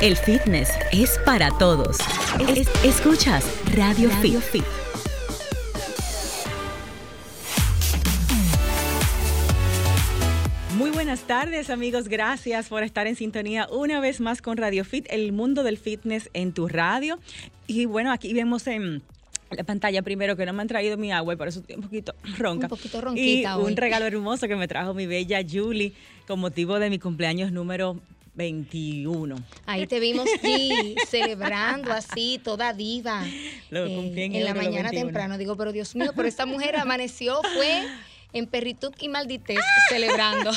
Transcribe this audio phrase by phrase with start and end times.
[0.00, 1.98] El fitness es para todos.
[2.56, 3.44] Es- escuchas
[3.76, 4.64] Radio, Fit.
[10.76, 15.06] Muy buenas tardes amigos, gracias por estar en sintonía una vez más con Radio Fit,
[15.08, 17.18] el mundo del fitness en tu radio.
[17.68, 19.02] Y bueno, aquí vemos en
[19.50, 21.82] la pantalla primero que no me han traído mi agua y por eso estoy un
[21.82, 22.66] poquito ronca.
[22.66, 23.70] Un poquito Y ronquita hoy.
[23.70, 25.92] un regalo hermoso que me trajo mi bella Julie
[26.26, 28.00] con motivo de mi cumpleaños número
[28.34, 29.36] 21.
[29.66, 33.24] Ahí te vimos, G, celebrando así, toda diva.
[33.70, 35.06] Lo eh, cumplí en en la mañana 21.
[35.06, 35.38] temprano.
[35.38, 37.86] Digo, pero Dios mío, pero esta mujer amaneció, fue
[38.34, 40.50] en perritud y malditez celebrando.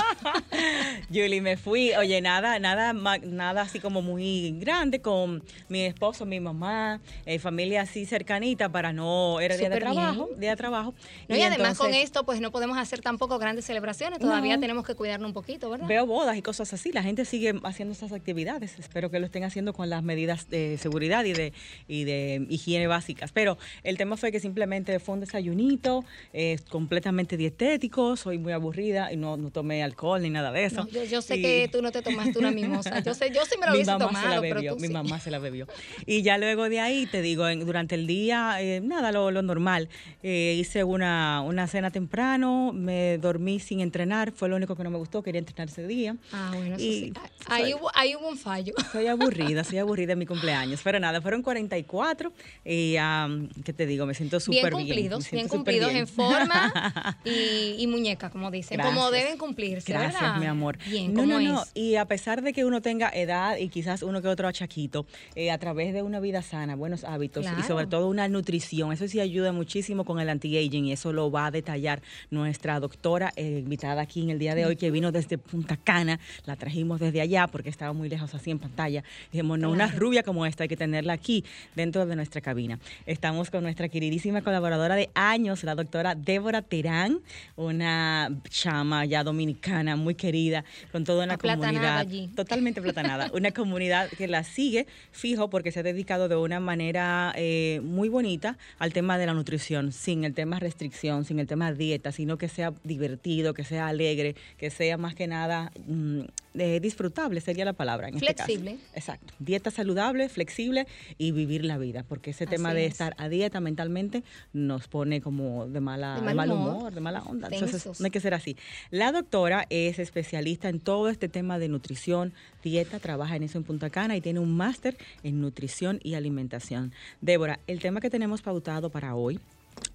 [1.14, 6.40] Julie, me fui, oye, nada, nada, nada así como muy grande con mi esposo, mi
[6.40, 9.94] mamá, eh, familia así cercanita para no, era día de bien.
[9.94, 10.94] trabajo, día de trabajo.
[11.30, 14.20] No, y, además con esto, pues no podemos hacer tampoco grandes celebraciones.
[14.20, 14.62] Todavía No.
[14.62, 15.88] tenemos que cuidarnos un poquito, ¿verdad?
[15.88, 19.44] Veo bodas y cosas así, la gente sigue haciendo estas actividades, espero que lo estén
[19.44, 21.54] haciendo con las medidas de seguridad y de,
[21.88, 27.38] y de higiene básicas, pero el tema fue que simplemente fue un desayunito, eh, completamente
[27.38, 27.67] dietético,
[28.16, 30.84] soy muy aburrida y no, no tomé alcohol ni nada de eso.
[30.84, 33.00] No, yo, yo sé Y- que tú no te tomaste una mimosa.
[33.02, 34.94] Yo sé, yo sí me lo hubiese tomado, la pero bebió, tú mi sí.
[34.94, 35.68] mamá se la bebió.
[36.06, 39.42] Y ya luego de ahí, te digo, en- durante el día, eh, nada, lo, lo
[39.42, 39.90] normal.
[40.24, 44.90] Eh, hice una, una cena temprano, me dormí sin entrenar, fue lo único que no
[44.90, 46.16] me gustó, quería entrenar ese día.
[46.32, 47.14] Ah, bueno, eso Y sí.
[47.48, 48.74] Ahí soy- hubo, ahí hubo un fallo.
[48.92, 50.82] Soy aburrida, soy aburrida en mi cumpleaños.
[50.84, 52.32] Pero nada, fueron 44
[52.66, 54.06] y, am, ¿qué te digo?
[54.06, 54.86] Me siento súper bien.
[54.86, 56.02] cumplidos, bien cumplidos bien.
[56.02, 57.30] en forma y,
[57.78, 59.92] y muñeca, como dicen, como deben cumplirse.
[59.92, 60.40] Gracias, ¿verdad?
[60.40, 60.78] mi amor.
[60.86, 61.64] Bien, no, ¿cómo no, no.
[61.64, 61.72] es?
[61.74, 65.06] Y a pesar de que uno tenga edad y quizás uno que otro achaquito,
[65.36, 69.08] eh, a través de una vida sana, buenos hábitos y sobre todo una nutrición, eso
[69.08, 73.60] sí ayuda muchísimo con el anti-aging y eso lo va a detallar nuestra doctora eh,
[73.60, 76.20] invitada aquí en el día de hoy que vino desde Punta Cana.
[76.46, 79.04] La trajimos desde allá porque estaba muy lejos así en pantalla.
[79.32, 81.44] Dijimos, no, una rubia como esta hay que tenerla aquí
[81.76, 82.80] dentro de nuestra cabina.
[83.06, 87.20] Estamos con nuestra queridísima colaboradora de años, la doctora Débora Terán,
[87.56, 92.28] una chama ya dominicana muy querida, con toda una comunidad allí.
[92.36, 97.34] totalmente platanada, una comunidad que la sigue fijo porque se ha dedicado de una manera
[97.36, 101.72] eh, muy bonita al tema de la nutrición, sin el tema restricción, sin el tema
[101.72, 106.22] dieta, sino que sea divertido, que sea alegre, que sea más que nada mm,
[106.56, 108.10] eh, disfrutable, sería la palabra.
[108.10, 108.46] En este caso.
[108.46, 108.78] Flexible.
[108.94, 109.34] Exacto.
[109.40, 110.88] Dieta saludable, flexible
[111.18, 112.94] y vivir la vida, porque ese tema de es.
[112.94, 116.94] estar a dieta mentalmente nos pone como de, mala, De de mal mal humor, humor,
[116.94, 117.48] de mala onda.
[117.52, 118.58] Entonces, no hay que ser así.
[118.90, 122.34] La doctora es especialista en todo este tema de nutrición,
[122.64, 126.94] dieta, trabaja en eso en Punta Cana y tiene un máster en nutrición y alimentación.
[127.22, 129.40] Débora, el tema que tenemos pautado para hoy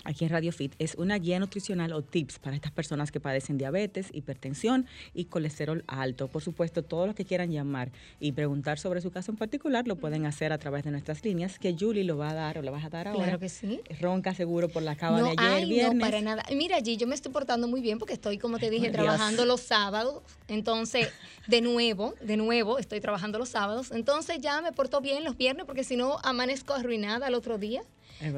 [0.04, 3.58] aquí en Radio Fit es una guía nutricional o tips para estas personas que padecen
[3.58, 6.28] diabetes, hipertensión y colesterol alto.
[6.28, 7.90] Por supuesto, todos los que quieran llamar
[8.20, 11.58] y preguntar sobre su caso en particular lo pueden hacer a través de nuestras líneas
[11.58, 13.24] que Julie lo va a dar o lo vas a dar ahora.
[13.24, 13.80] Claro que sí.
[14.00, 15.94] Ronca seguro por la cava no, de ayer ay, viernes.
[15.94, 16.44] no, para nada.
[16.54, 19.60] Mira, allí yo me estoy portando muy bien porque estoy, como te dije, trabajando los
[19.60, 20.22] sábados.
[20.48, 21.08] Entonces,
[21.46, 23.90] de nuevo, de nuevo, estoy trabajando los sábados.
[23.92, 27.82] Entonces ya me porto bien los viernes porque si no, amanezco arruinada al otro día.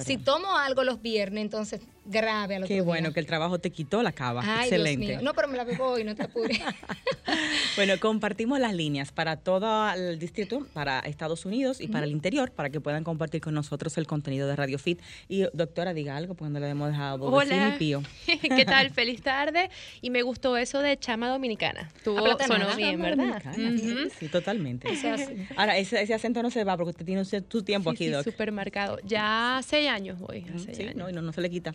[0.04, 2.82] Si tomo algo los viernes, entonces grave al otro Qué día.
[2.82, 4.42] bueno que el trabajo te quitó la cava.
[4.44, 5.06] Ay, Excelente.
[5.06, 5.24] Dios mío.
[5.24, 6.58] No, pero me la bebo hoy, no te apures.
[7.76, 12.52] Bueno, compartimos las líneas para todo el distrito, para Estados Unidos y para el interior,
[12.52, 15.00] para que puedan compartir con nosotros el contenido de Radio Fit.
[15.28, 17.74] Y doctora, diga algo, porque no le hemos dejado Hola.
[17.78, 18.02] pío.
[18.42, 18.90] ¿Qué tal?
[18.94, 19.70] Feliz tarde.
[20.02, 21.90] Y me gustó eso de chama dominicana.
[22.04, 23.42] Tuvo, sonó bien, Chama ¿verdad?
[23.56, 24.92] dominicana, sí, totalmente.
[24.92, 25.34] Eso es así.
[25.56, 28.04] Ahora, ese, ese acento no se va porque usted tiene usted tu tiempo Sí, aquí,
[28.30, 28.50] sí, Doc.
[28.52, 28.98] marcado.
[29.04, 30.42] Ya seis años voy.
[30.42, 30.96] Mm, hace Sí, años.
[30.96, 31.72] no, y no, no se le quita.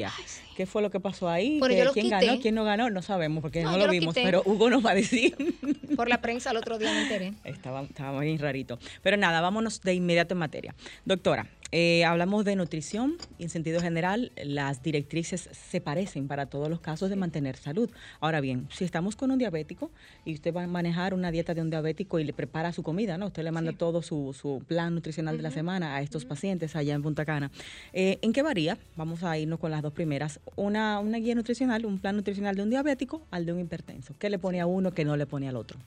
[0.56, 1.60] ¿Qué fue lo que pasó ahí?
[1.60, 2.26] Bueno, ¿Qué- yo los ¿Quién quité.
[2.28, 2.42] ganó?
[2.42, 2.90] ¿Quién no ganó?
[2.90, 4.26] No sabemos porque No, lo vimos, quité.
[4.26, 5.36] pero Hugo nos va a decir.
[5.96, 7.34] Por la prensa el otro día me enteré.
[7.44, 8.80] Estaba, estaba bien rarito.
[9.02, 10.76] Pero nada, vámonos de inmediato en materia.
[11.06, 16.70] Doctora, Eh, hablamos de nutrición y en sentido general las directrices se parecen para todos
[16.70, 17.90] los casos de mantener salud.
[18.22, 19.92] Ahora bien, si estamos con un diabético
[20.24, 23.18] y usted va a manejar una dieta de un diabético y le prepara su comida,
[23.18, 23.26] ¿no?
[23.26, 26.94] Usted le manda todo su, su, plan nutricional de la semana a estos pacientes allá
[26.94, 27.52] en Punta Cana.
[27.92, 28.78] Eh, ¿En qué varía?
[28.96, 30.40] Vamos a irnos con las dos primeras.
[30.56, 34.16] Una, una guía nutricional, un plan nutricional de un diabético al de un hipertenso.
[34.18, 35.78] ¿Qué le pone a uno que no le pone al otro?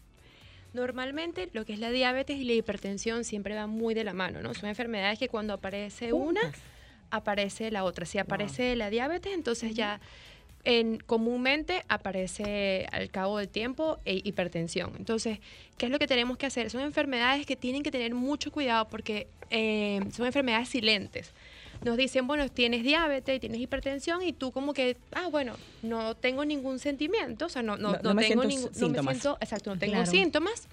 [0.72, 4.42] Normalmente lo que es la diabetes y la hipertensión siempre van muy de la mano,
[4.42, 4.54] ¿no?
[4.54, 6.40] Son enfermedades que cuando aparece una,
[7.10, 8.04] aparece la otra.
[8.06, 10.00] Si aparece la diabetes, entonces ya
[10.64, 14.92] en, comúnmente aparece al cabo del tiempo e hipertensión.
[14.98, 15.38] Entonces,
[15.78, 16.70] ¿qué es lo que tenemos que hacer?
[16.70, 21.32] Son enfermedades que tienen que tener mucho cuidado porque eh, son enfermedades silentes
[21.82, 26.44] nos dicen, bueno, tienes diabetes, tienes hipertensión y tú como que, ah, bueno, no tengo
[26.44, 29.24] ningún sentimiento, o sea, no, no, no, tengo ningún, síntomas.
[29.40, 30.68] exacto, no tengo síntomas,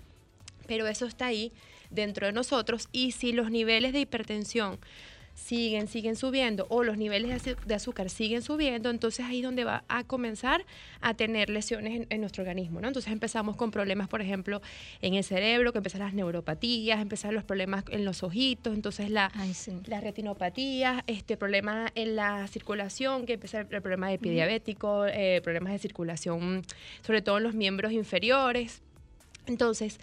[0.67, 1.51] pero eso está ahí
[1.89, 4.79] dentro de nosotros y si los niveles de hipertensión
[5.35, 9.83] siguen, siguen subiendo o los niveles de azúcar siguen subiendo, entonces ahí es donde va
[9.89, 10.65] a comenzar
[11.01, 12.87] a tener lesiones en, nuestro organismo, ¿no?
[12.87, 14.61] Entonces empezamos con problemas, por ejemplo,
[15.01, 19.31] en el cerebro, que empiezan las neuropatías, empiezan los problemas en los ojitos, entonces la,
[19.85, 25.41] la retinopatía, este problema en la circulación, que empieza el, problema de pie diabético, eh,
[25.43, 26.63] problemas de circulación,
[27.01, 28.81] sobre todo en los miembros inferiores.
[29.47, 29.99] Entonces,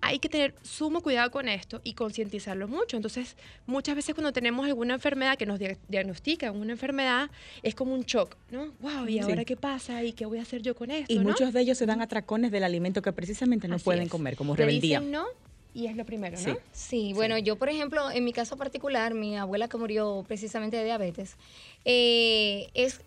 [0.00, 2.96] hay que tener sumo cuidado con esto y concientizarlo mucho.
[2.96, 3.36] Entonces,
[3.66, 5.58] muchas veces cuando tenemos alguna enfermedad que nos
[5.88, 7.30] diagnostican una enfermedad,
[7.62, 8.72] es como un shock, ¿no?
[8.80, 10.02] Wow, ¿y ahora qué pasa?
[10.02, 11.12] ¿Y qué voy a hacer yo con esto?
[11.12, 14.56] Y muchos de ellos se dan atracones del alimento que precisamente no pueden comer, como
[14.56, 15.00] rebeldía.
[15.00, 15.26] no
[15.72, 16.56] y es lo primero, ¿no?
[16.72, 20.84] Sí, bueno, yo por ejemplo, en mi caso particular, mi abuela que murió precisamente de
[20.84, 21.36] diabetes,
[21.84, 23.00] eh, es,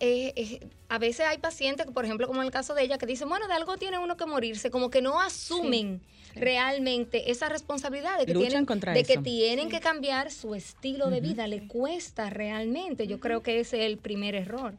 [0.88, 3.48] a veces hay pacientes, por ejemplo, como en el caso de ella, que dicen, bueno,
[3.48, 6.02] de algo tiene uno que morirse, como que no asumen
[6.36, 11.48] realmente esa responsabilidad de que tienen, de que, tienen que cambiar su estilo de vida,
[11.48, 14.74] le cuesta realmente, yo creo que ese es el primer error.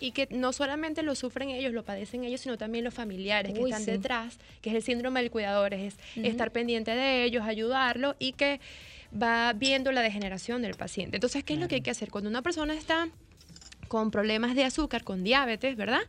[0.00, 3.62] Y que no solamente lo sufren ellos, lo padecen ellos, sino también los familiares que
[3.62, 8.32] están detrás, que es el síndrome del cuidador, es estar pendiente de ellos, ayudarlo y
[8.32, 8.60] que
[9.10, 11.16] va viendo la degeneración del paciente.
[11.16, 12.10] Entonces, ¿qué es lo que hay que hacer?
[12.10, 13.08] Cuando una persona está
[13.86, 16.02] con problemas de azúcar, con diabetes, ¿verdad?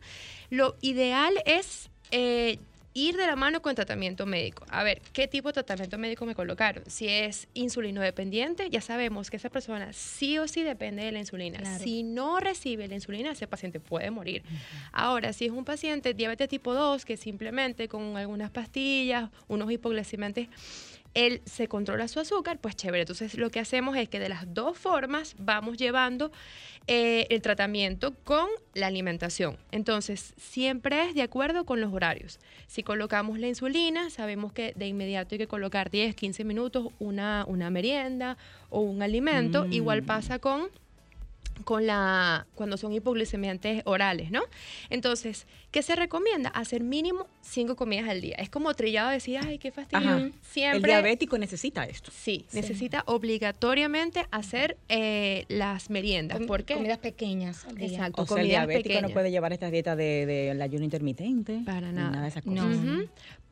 [0.50, 2.58] Lo ideal es eh,
[2.94, 4.64] ir de la mano con tratamiento médico.
[4.68, 6.82] A ver, ¿qué tipo de tratamiento médico me colocaron?
[6.86, 11.20] Si es insulino dependiente, ya sabemos que esa persona sí o sí depende de la
[11.20, 11.78] insulina.
[11.78, 14.42] Si no recibe la insulina, ese paciente puede morir.
[14.92, 20.48] Ahora, si es un paciente diabetes tipo 2, que simplemente con algunas pastillas, unos hipoglucemiantes,
[21.14, 23.02] él se controla su azúcar, pues chévere.
[23.02, 26.30] Entonces lo que hacemos es que de las dos formas vamos llevando
[26.86, 29.56] eh, el tratamiento con la alimentación.
[29.72, 32.38] Entonces siempre es de acuerdo con los horarios.
[32.66, 37.44] Si colocamos la insulina, sabemos que de inmediato hay que colocar 10, 15 minutos una,
[37.46, 38.36] una merienda
[38.68, 39.66] o un alimento.
[39.70, 40.06] Igual mm.
[40.06, 40.68] pasa con
[41.64, 44.42] con la cuando son hipoglucemiantes orales, ¿no?
[44.88, 46.50] Entonces, ¿qué se recomienda?
[46.50, 48.36] Hacer mínimo cinco comidas al día.
[48.36, 50.30] Es como trillado decir, ay, qué fastidio.
[50.42, 50.78] Siempre.
[50.78, 52.10] El diabético necesita esto.
[52.14, 56.40] Sí, necesita obligatoriamente hacer eh, las meriendas.
[56.46, 56.74] ¿Por qué?
[56.74, 57.66] Comidas pequeñas.
[57.78, 58.22] Exacto.
[58.22, 61.62] O sea, el diabético no puede llevar esta dieta de, de, ayuno intermitente.
[61.64, 62.10] Para nada.
[62.10, 62.76] Nada de esas cosas.
[62.76, 63.08] No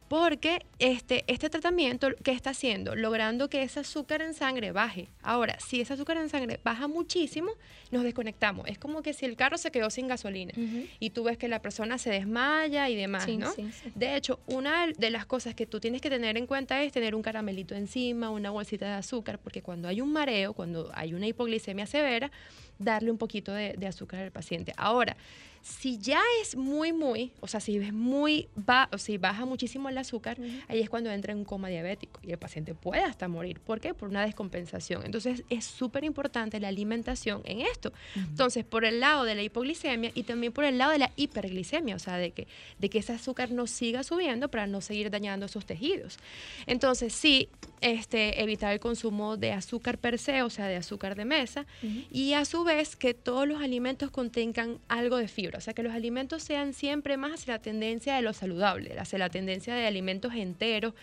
[0.09, 2.97] porque este, este tratamiento, ¿qué está haciendo?
[2.97, 5.09] Logrando que ese azúcar en sangre baje.
[5.23, 7.51] Ahora, si ese azúcar en sangre baja muchísimo,
[7.91, 8.67] nos desconectamos.
[8.69, 10.53] Es como que si el carro se quedó sin gasolina
[10.99, 13.53] y tú ves que la persona se desmaya y demás, ¿no?
[13.95, 17.15] De hecho, una de las cosas que tú tienes que tener en cuenta es tener
[17.15, 21.27] un caramelito encima, una bolsita de azúcar, porque cuando hay un mareo, cuando hay una
[21.27, 22.31] hipoglicemia severa,
[22.79, 24.73] darle un poquito de, de azúcar al paciente.
[24.77, 25.17] Ahora,
[25.63, 29.89] si ya es muy, muy, o sea, si es muy, va, o si baja muchísimo
[29.89, 30.39] el azúcar,
[30.69, 33.61] ahí es cuando entra en un coma diabético y el paciente puede hasta morir.
[33.61, 33.95] ¿Por qué?
[33.95, 35.05] Por una descompensación.
[35.05, 37.93] Entonces, es súper importante la alimentación en esto.
[38.15, 41.97] Entonces, por el lado de la hipoglicemia y también por el lado de la hiperglicemia,
[41.97, 42.47] o sea, de que,
[42.79, 46.19] de que ese azúcar no siga subiendo para no seguir dañando esos tejidos.
[46.67, 47.49] Entonces, sí,
[47.81, 51.67] este, evitar el consumo de azúcar per se, o sea, de azúcar de mesa,
[52.11, 55.83] y a su vez que todos los alimentos contengan algo de fibra o sea, que
[55.83, 59.87] los alimentos sean siempre más hacia la tendencia de lo saludable, hacia la tendencia de
[59.87, 60.95] alimentos enteros,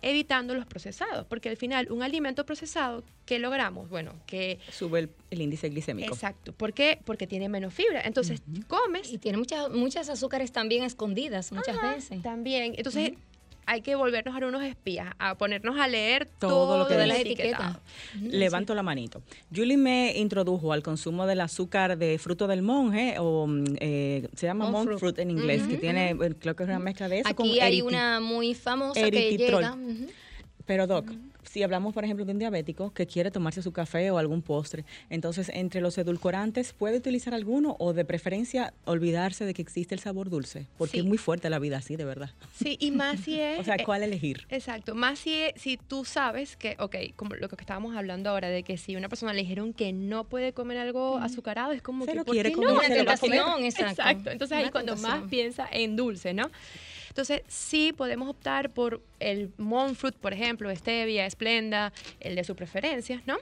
[0.00, 3.88] evitando los procesados, porque al final un alimento procesado, ¿qué logramos?
[3.88, 4.60] Bueno, que...
[4.70, 6.14] Sube el, índice glicémico.
[6.14, 6.52] Exacto.
[6.52, 7.00] ¿Por qué?
[7.04, 8.02] Porque tiene menos fibra.
[8.04, 9.12] Entonces, comes...
[9.12, 12.22] Y tiene muchas, muchas azúcares también escondidas muchas veces.
[12.22, 12.74] También.
[12.76, 13.14] Entonces,
[13.68, 17.18] hay que volvernos a unos espías, a ponernos a leer todo, lo que de las
[17.18, 17.76] etiquetas.
[18.18, 19.20] Levanto la manito.
[19.54, 24.46] Julie me introdujo al consumo del azúcar de fruto del monje, o mm, eh, se
[24.46, 25.18] llama monk, fruit.
[25.18, 27.28] en inglés, que tiene, creo que es una mezcla de eso.
[27.28, 29.76] Aquí hay una muy famosa que llega
[30.68, 31.10] Pero Doc,
[31.50, 34.84] si hablamos por ejemplo de un diabético que quiere tomarse su café o algún postre,
[35.08, 40.00] entonces entre los edulcorantes puede utilizar alguno o de preferencia olvidarse de que existe el
[40.00, 40.98] sabor dulce, porque Sí.
[40.98, 42.30] es muy fuerte la vida así, de verdad.
[42.54, 43.58] Sí, y más si es...
[43.60, 44.46] O sea, eh, ¿cuál elegir?
[44.50, 48.62] Exacto, más si, si tú sabes que, ok, como lo que estábamos hablando ahora, de
[48.62, 52.10] que si una persona le dijeron que no puede comer algo azucarado, es como Se
[52.12, 52.78] que, lo ¿por quiere qué comer, no?
[52.78, 53.38] Una se lo va a comer.
[53.40, 53.90] tentación, exacto.
[54.02, 56.50] Exacto, entonces ahí cuando más piensa en dulce, ¿no?
[57.18, 62.54] Entonces sí podemos optar por el monk fruit, por ejemplo, stevia, esplenda, el de su
[62.54, 63.38] preferencia, ¿no?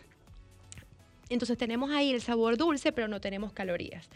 [1.29, 4.09] Entonces tenemos ahí el sabor dulce, pero no tenemos calorías.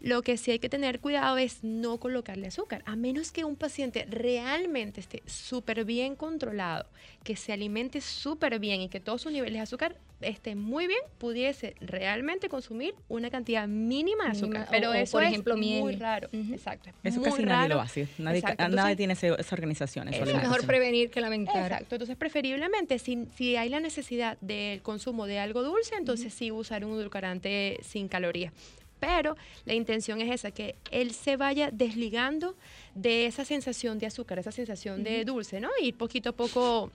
[0.00, 3.56] Lo que sí hay que tener cuidado es no colocarle azúcar, a menos que un
[3.56, 6.86] paciente realmente esté súper bien controlado,
[7.24, 11.00] que se alimente súper bien y que todos sus niveles de azúcar estén muy bien,
[11.18, 14.48] pudiese realmente consumir una cantidad mínima de azúcar.
[14.62, 16.00] Mínima, pero o- o, eso por es ejemplo, muy miel.
[16.00, 16.28] raro.
[16.32, 16.90] Exacto.
[17.04, 17.74] es Eso muy casi nadie raro.
[17.76, 18.08] lo hace.
[18.18, 20.08] Nadie, nadie tiene ese- esa organización.
[20.08, 21.56] esa Es mejor prevenir que lamentar.
[21.70, 26.50] Exacto, entonces preferiblemente si, si hay la necesidad del consumo de algo dulce, entonces sí
[26.50, 28.52] usar un edulcorante sin calorías.
[29.00, 32.56] Pero la intención es esa, que él se vaya desligando
[32.96, 35.70] de esa sensación de azúcar, esa sensación de dulce, ¿no?
[35.80, 36.90] Y poquito a poco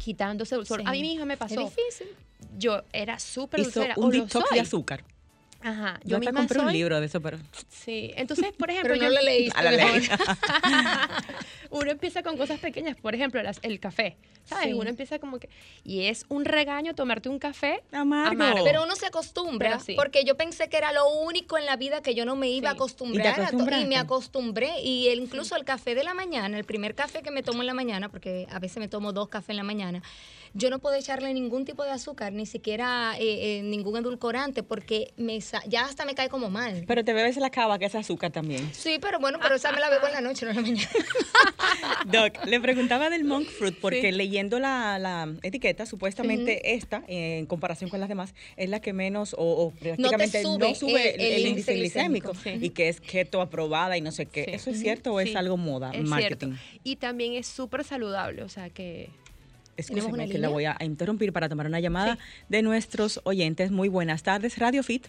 [0.00, 0.80] quitándose dulzor.
[0.80, 0.86] Sí.
[0.88, 1.60] A mí misma me Es pasó.
[1.60, 2.08] difícil.
[2.58, 3.94] Yo era súper dulcera.
[3.96, 4.56] un o lo detox soy.
[4.56, 5.04] de azúcar.
[5.62, 6.00] Ajá.
[6.04, 7.38] Yo Yo misma compré un libro de eso, pero
[7.68, 8.12] Sí.
[8.16, 10.08] Entonces, por ejemplo, Pero no yo- lo leíste a la ley.
[11.70, 14.66] uno empieza con cosas pequeñas, por ejemplo, las- el café, ¿sabes?
[14.66, 14.72] Sí.
[14.72, 15.48] Uno empieza como que...
[15.84, 18.32] Y es un regaño tomarte un café Amargo.
[18.32, 18.64] amargo.
[18.64, 19.94] Pero uno se acostumbra, sí.
[19.96, 22.70] porque yo pensé que era lo único en la vida que yo no me iba
[22.70, 24.80] a acostumbrar ¿Y te a to- y, me acostumbré.
[24.82, 27.66] Y el- incluso el café de la mañana, el primer café que me tomo en
[27.66, 30.02] la mañana, porque a veces me tomo dos cafés en la mañana,
[30.54, 35.12] yo no puedo echarle ningún tipo de azúcar, ni siquiera eh, eh, ningún edulcorante, porque
[35.16, 36.84] me sa- ya hasta me cae como mal.
[36.86, 38.68] Pero te bebes la cava, que es azúcar también.
[38.74, 40.88] Sí, pero bueno, pero esa me la bebo en la noche, no en la mañana.
[42.10, 44.12] Doc, le preguntaba del monk fruit porque Sí.
[44.12, 48.92] leyendo la, la etiqueta, supuestamente esta, eh, en comparación con las demás, es la que
[48.92, 53.00] menos o, o prácticamente no sube sube, el- el, el índice glicémico, y que es
[53.00, 54.44] keto aprobada y no sé qué.
[54.44, 54.50] Sí.
[54.52, 55.36] ¿Eso es cierto o es Sí.
[55.36, 56.54] algo moda, Es marketing?
[56.54, 56.80] cierto.
[56.84, 59.10] Y también es súper saludable, o sea que...
[59.80, 62.18] Escúcheme que la voy a interrumpir para tomar una llamada
[62.48, 63.70] de nuestros oyentes.
[63.70, 65.06] Muy buenas tardes, Radio Fit.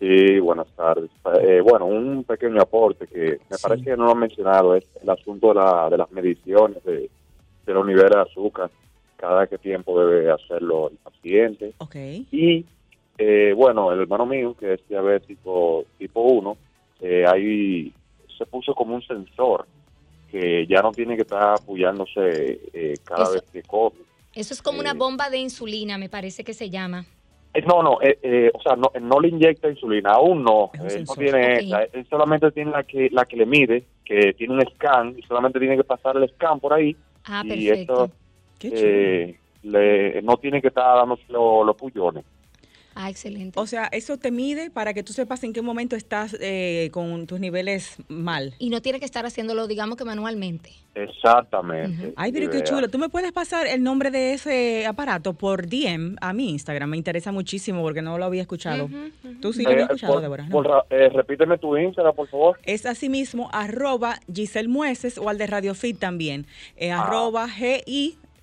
[0.00, 1.10] Sí, buenas tardes.
[1.42, 3.62] Eh, bueno, un pequeño aporte que me Sí.
[3.62, 7.10] parece que no lo han mencionado es el asunto de, la, de las mediciones de,
[7.66, 8.70] de los niveles de azúcar,
[9.16, 11.72] cada qué tiempo debe hacerlo el paciente.
[11.78, 11.96] Ok.
[12.30, 12.64] Y,
[13.18, 16.56] eh, bueno, el hermano mío, que es diabético tipo 1,
[17.00, 17.92] eh, ahí
[18.36, 19.66] se puso como un sensor
[20.30, 23.96] que ya no tiene que estar apoyándose eh, cada Eso- vez que come.
[24.34, 24.94] Eso es como una Eh.
[24.96, 27.04] bomba de insulina, me parece que se llama.
[27.54, 30.70] Eh, No, no, eh, eh, o sea, no, no le inyecta insulina, aún no.
[30.74, 34.54] Él no tiene esa, él solamente tiene la que la que le mide, que tiene
[34.54, 36.94] un scan y solamente tiene que pasar el scan por ahí
[37.24, 38.04] Ah, y perfecto.
[38.04, 38.12] eso
[38.58, 38.80] Qué chulo.
[38.84, 42.24] eh, le, no tiene que estar dando los, los pullones.
[43.00, 43.60] Ah, excelente.
[43.60, 47.28] O sea, eso te mide para que tú sepas en qué momento estás eh, con
[47.28, 48.54] tus niveles mal.
[48.58, 50.72] y no tiene que estar haciéndolo, digamos que manualmente.
[50.96, 52.12] Exactamente.
[52.16, 52.88] Ay, pero qué chulo.
[52.88, 56.90] ¿Tú me puedes pasar el nombre de ese aparato por DM a mi Instagram?
[56.90, 58.90] Me interesa muchísimo porque no lo había escuchado.
[59.40, 60.44] ¿Tú sí lo Eh, habías escuchado, por- Débora?
[60.46, 60.50] No.
[60.50, 62.58] por ra- eh, repíteme tu Instagram, por favor.
[62.64, 66.46] Es asimismo arroba Giselle Mueces o al de Radio Fit también.
[66.76, 67.02] Eh, Ah.
[67.04, 67.46] Arroba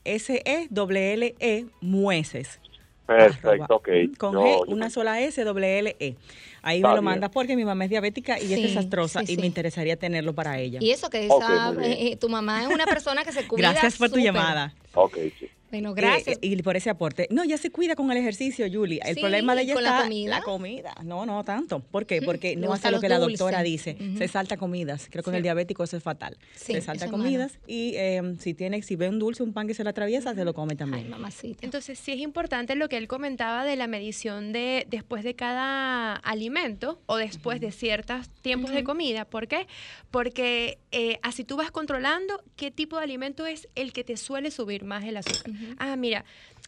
[0.05, 2.59] G-I-S-E-L-L-E E Mueces.
[3.05, 3.89] Perfecto, ok.
[4.17, 6.15] Con Yo- G, yo- una sola S, doble L, E.
[6.61, 7.05] Ahí Está me lo bien.
[7.11, 9.41] mandas porque mi mamá es diabética y es Sí, desastrosa sí, y sí.
[9.41, 10.79] me interesaría tenerlo para ella.
[10.81, 14.09] Y eso que esa, eh, tu mamá es una persona que se cuida Gracias por
[14.09, 14.23] tu súper.
[14.25, 14.73] llamada.
[14.95, 15.47] Ok, sí.
[15.81, 16.37] Bueno, gracias.
[16.41, 17.27] Eh, y por ese aporte.
[17.31, 18.99] No, ya se cuida con el ejercicio, Julie.
[19.05, 20.29] El Sí, problema de ¿y ella con la está comida?
[20.37, 20.95] la comida.
[21.03, 21.79] No, no tanto.
[21.79, 22.21] ¿Por qué?
[22.25, 23.97] Porque no hace lo que la doctora dice.
[24.17, 25.07] Se salta comidas.
[25.09, 25.43] Creo que con el Sí.
[25.43, 26.37] diabético eso es fatal.
[26.55, 27.17] Sí, se salta malo.
[27.23, 30.33] comidas y eh, si tiene, si ve un dulce, un pan que se le atraviesa,
[30.33, 31.09] se lo come Ay, también.
[31.09, 31.59] mamacita.
[31.63, 36.15] Entonces sí es importante lo que él comentaba de la medición de después de cada
[36.15, 39.25] alimento o después de ciertos tiempos de comida.
[39.25, 39.67] ¿Por qué?
[40.11, 44.51] Porque eh, así tú vas controlando qué tipo de alimento es el que te suele
[44.51, 45.51] subir más el azúcar.
[45.77, 46.25] Ah, mira,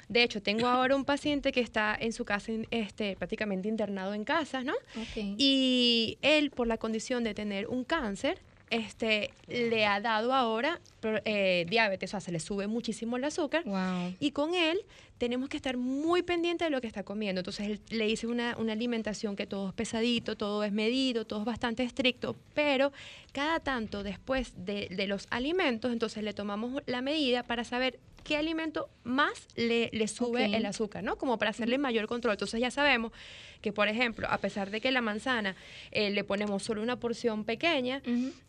[0.10, 4.24] de hecho tengo ahora un paciente que está en su casa, este, prácticamente internado en
[4.24, 4.74] casa, ¿no?
[4.74, 5.36] Ok.
[5.38, 8.40] Y él, por la condición de tener un cáncer,
[8.70, 10.82] este, le ha dado ahora
[11.24, 13.64] eh, diabetes, o sea, se le sube muchísimo el azúcar.
[13.64, 14.16] Wow.
[14.20, 14.80] Y con él
[15.18, 17.40] tenemos que estar muy pendiente de lo que está comiendo.
[17.40, 21.40] Entonces él, le hice una, una alimentación que todo es pesadito, todo es medido, todo
[21.40, 22.92] es bastante estricto, pero
[23.32, 28.36] cada tanto después de, de los alimentos, entonces le tomamos la medida para saber qué
[28.36, 31.18] alimento más le, le sube el azúcar, ¿no?
[31.18, 32.34] Como para hacerle mayor control.
[32.34, 33.14] Entonces ya sabemos
[33.62, 35.56] que, por ejemplo, a pesar de que la manzana
[35.92, 38.02] eh, le ponemos solo una porción pequeña,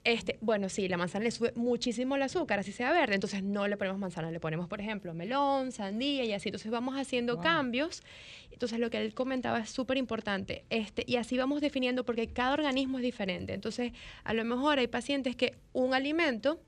[0.02, 3.68] este, bueno, sí, la manzana le sube muchísimo el azúcar, así sea verde, entonces no
[3.68, 6.49] le ponemos manzana, le ponemos, por ejemplo, melón, sandía y así.
[6.49, 7.42] Entonces vamos haciendo Wow.
[7.44, 8.02] cambios.
[8.50, 10.64] Entonces lo que él comentaba es súper importante.
[10.70, 13.54] Este, y así vamos definiendo, porque cada organismo es diferente.
[13.54, 13.92] Entonces,
[14.25, 16.61] a lo mejor hay pacientes que un alimento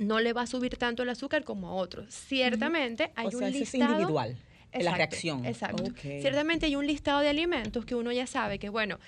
[0.00, 2.12] no le va a subir tanto el azúcar como a otros.
[2.12, 3.92] Ciertamente hay o sea, un eso es listado.
[3.92, 4.36] individual.
[4.72, 5.44] la reacción.
[5.44, 5.84] Exacto.
[6.00, 8.98] Ciertamente hay un listado de alimentos que uno ya sabe que, bueno,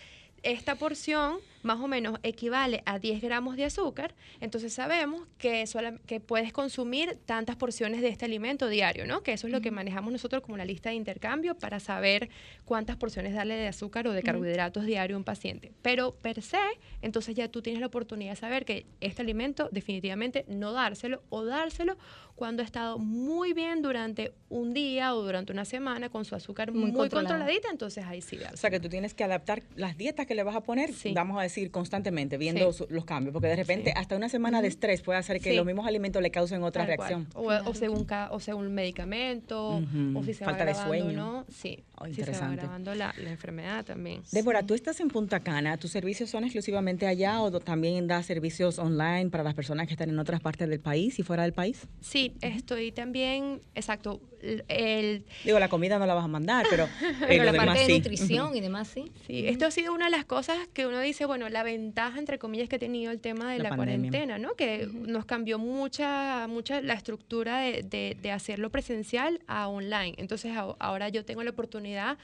[0.43, 5.65] esta porción más o menos equivale a 10 gramos de azúcar, entonces sabemos que,
[6.07, 9.23] que puedes consumir tantas porciones de este alimento diario, ¿no?
[9.23, 12.29] Que eso es lo que manejamos nosotros como la lista de intercambio para saber
[12.65, 15.73] cuántas porciones darle de azúcar o de carbohidratos diario a un paciente.
[15.83, 16.59] Pero per se,
[17.01, 21.45] entonces ya tú tienes la oportunidad de saber que este alimento definitivamente no dárselo o
[21.45, 21.97] dárselo
[22.35, 26.73] cuando ha estado muy bien durante un día o durante una semana con su azúcar
[26.73, 28.57] Muy muy, controladita, entonces ahí sí O dárselo.
[28.57, 31.13] sea que tú tienes que adaptar las dietas que le vas a poner, Sí.
[31.15, 32.79] vamos a decir, constantemente, viendo Sí.
[32.79, 33.97] su- los cambios, porque de repente Sí.
[33.99, 35.57] hasta una semana de estrés puede hacer que Sí.
[35.57, 37.29] los mismos alimentos le causen otra Tal reacción.
[37.35, 39.81] O, o según o según medicamento,
[40.15, 41.17] o si se Falta va de agravando o sueño.
[41.17, 41.47] no.
[41.49, 42.61] Sí, Oh, si se va interesante.
[42.63, 44.23] agravando la, la enfermedad también.
[44.33, 48.79] Débora, tú estás en Punta Cana, ¿tus servicios son exclusivamente allá o también das servicios
[48.79, 51.87] online para las personas que están en otras partes del país y fuera del país?
[52.01, 54.21] Sí, estoy también, exacto,
[54.69, 57.81] el, Digo, la comida no la vas a mandar, pero, eh, Pero la demás parte
[57.81, 57.93] de sí.
[57.99, 59.11] nutrición y demás, sí.
[59.27, 62.39] Sí, esto ha sido una de las cosas que uno dice, bueno, la ventaja, entre
[62.39, 64.55] comillas, que ha tenido el tema de La la, cuarentena, ¿no?
[64.55, 70.15] Que nos cambió mucha, mucha la estructura de, de- de hacerlo presencial a online.
[70.19, 72.19] Entonces, a- ahora yo tengo la oportunidad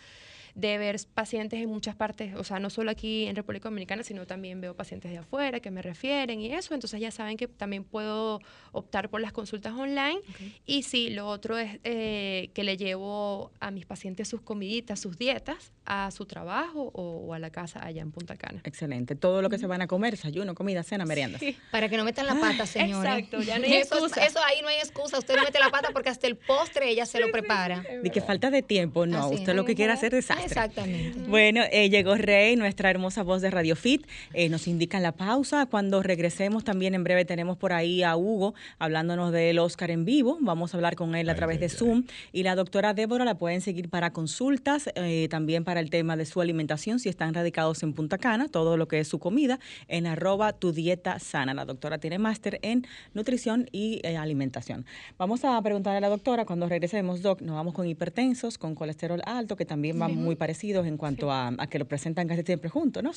[0.55, 4.27] de ver pacientes en muchas partes, o sea, no solo aquí en República Dominicana, sino
[4.27, 7.85] también veo pacientes de afuera que me refieren y eso, entonces ya saben que también
[7.85, 8.41] puedo
[8.79, 10.19] optar por las consultas online.
[10.67, 15.19] Y sí, lo otro es eh, que le llevo a mis pacientes sus comiditas, sus
[15.19, 18.61] dietas, a su trabajo o, o a la casa allá en Punta Cana.
[18.65, 19.15] Excelente.
[19.15, 21.41] Todo lo que se van a comer, desayuno, comida, cena, meriendas.
[21.71, 23.13] Para que no metan la pata, señores.
[23.19, 24.25] exacto, ya no hay eso, es- excusa.
[24.27, 25.19] eso ahí no hay excusa.
[25.19, 27.83] Usted no mete la pata porque hasta el postre ella se lo prepara.
[28.03, 29.27] De que falta de tiempo, no.
[29.27, 29.57] Así usted es.
[29.57, 30.47] lo que quiere hacer es desastre.
[30.47, 31.21] Exactamente.
[31.29, 34.07] Bueno, eh, llegó Rey, nuestra hermosa voz de Radio Fit.
[34.35, 35.67] Eh, nos indican la pausa.
[35.67, 40.39] Cuando regresemos también en breve tenemos por ahí a Hugo hablándonos del Oscar en vivo.
[40.41, 41.71] Vamos a hablar con él a Ay, través ay, de ay.
[41.71, 42.05] Zoom.
[42.33, 46.27] Y la doctora Débora la pueden seguir para consultas, eh, también para el tema de
[46.27, 50.07] su alimentación, si están radicados en Punta Cana, todo lo que es su comida, en
[50.07, 51.55] arroba tu dieta sana.
[51.55, 54.85] La doctora tiene máster en nutrición y eh, alimentación.
[55.19, 59.21] Vamos a preguntarle a la doctora cuando regresemos, Doc, nos vamos con hipertensos, con colesterol
[59.25, 62.69] alto, que también van muy parecidos en cuanto a, a que lo presentan casi siempre
[62.71, 63.13] juntos, ¿no?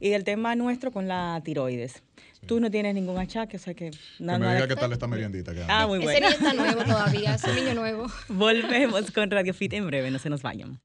[0.00, 2.02] Y el tema nuestro con la tiroides.
[2.46, 3.90] Tú no tienes ningún achaque, o sea que...
[3.90, 6.28] Que nada- me diga qué tal esta meriendita que Ah, muy Ese bueno.
[6.28, 8.06] niño está nuevo todavía, ese niño nuevo.
[8.28, 10.80] Volvemos con Radio Fit en breve, no se nos vayan.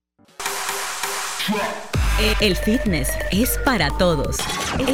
[2.41, 4.37] El fitness es para todos.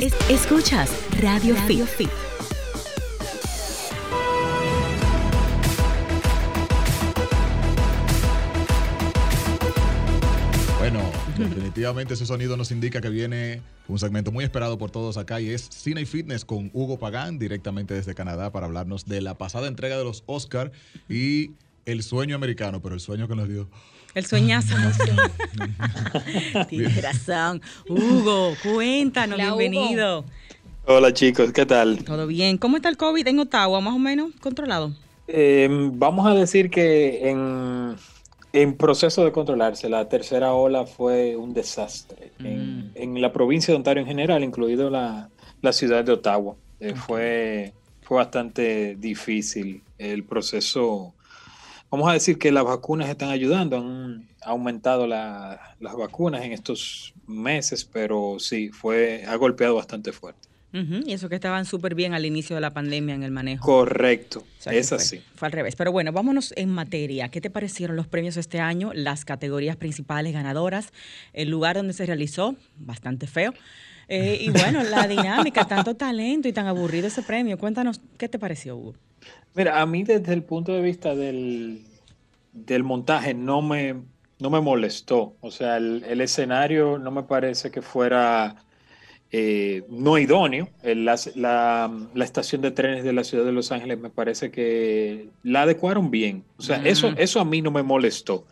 [0.02, 0.90] Es- escuchas
[1.22, 1.80] Radio, Fit.
[1.88, 2.35] Bueno,
[11.76, 15.50] definitivamente ese sonido nos indica que viene un segmento muy esperado por todos acá y
[15.50, 19.68] es Cine y Fitness con Hugo Pagán directamente desde Canadá para hablarnos de la pasada
[19.68, 20.72] entrega de los Oscar
[21.10, 21.52] y
[21.86, 23.68] el sueño americano, pero el sueño que nos dio.
[24.14, 24.74] El sueñazo.
[26.70, 27.62] Tienes razón.
[27.90, 29.58] Hugo, cuéntanos, Hola, Hugo.
[29.58, 30.24] bienvenido.
[30.86, 32.06] Hola chicos, ¿qué tal?
[32.06, 32.58] Todo bien.
[32.58, 33.82] ¿Cómo está el COVID en Ottawa?
[33.82, 34.94] Más o menos controlado.
[35.28, 37.98] Eh, vamos a decir que en,
[38.62, 43.78] en proceso de controlarse, la tercera ola fue un desastre en, en la provincia de
[43.78, 45.30] Ontario en general, incluido la,
[45.62, 46.56] la ciudad de Ottawa.
[46.80, 51.14] Eh, fue, fue bastante difícil el proceso.
[51.92, 57.14] Vamos a decir que las vacunas están ayudando, han aumentado la- las vacunas en estos
[57.28, 60.48] meses, pero sí, fue, ha golpeado bastante fuerte.
[61.06, 63.66] Y eso que estaban súper bien al inicio de la pandemia en el manejo.
[63.66, 65.22] Correcto, O sea, que es fue- así.
[65.36, 65.76] Fue al revés.
[65.76, 67.30] Pero bueno, vámonos en materia.
[67.30, 68.92] ¿Qué te parecieron los premios este año?
[68.94, 70.92] Las categorías principales ganadoras,
[71.34, 73.54] el lugar donde se realizó, bastante feo.
[74.08, 77.58] Eh, y bueno, la dinámica, tanto talento y tan aburrido ese premio.
[77.58, 78.94] Cuéntanos, ¿qué te pareció, Hugo?
[79.56, 81.82] Mira, a mí desde el punto de vista del,
[82.52, 83.96] del montaje no me,
[84.40, 85.36] no me molestó.
[85.40, 88.58] O sea, el, el escenario no me parece que fuera
[89.38, 90.70] eh, no idóneo.
[90.84, 95.28] La, la- la estación de trenes de la ciudad de Los Ángeles me parece que
[95.44, 96.44] la adecuaron bien.
[96.58, 97.16] O sea, eso, Mm.
[97.18, 98.46] eso a mí no me molestó.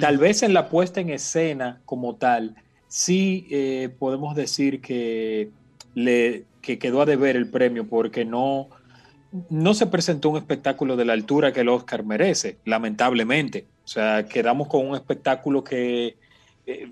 [0.00, 2.54] Tal vez en la puesta en escena como tal,
[2.88, 5.50] sí eh, podemos decir que,
[5.94, 8.68] le, que quedó a deber el premio porque no,
[9.50, 13.66] no se presentó un espectáculo de la altura que el Oscar merece, lamentablemente.
[13.84, 16.16] O sea, quedamos con un espectáculo que,
[16.66, 16.90] eh,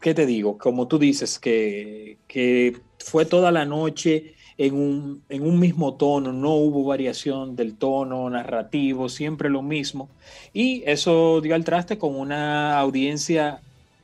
[0.00, 0.58] ¿qué te digo?
[0.58, 6.32] Como tú dices, que, que fue toda la noche en un, en un, mismo tono,
[6.32, 10.08] no hubo variación del tono narrativo, siempre lo mismo.
[10.52, 13.60] Y eso dio al traste con una audiencia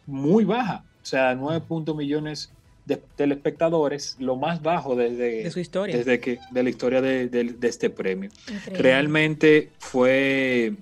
[0.06, 1.62] muy baja, o sea, 9
[1.94, 2.50] millones
[2.86, 5.96] de telespectadores, lo más bajo desde, su historia.
[5.96, 8.30] desde que, de la historia de, de este premio.
[8.48, 8.82] Increíble.
[8.82, 10.74] Realmente fue...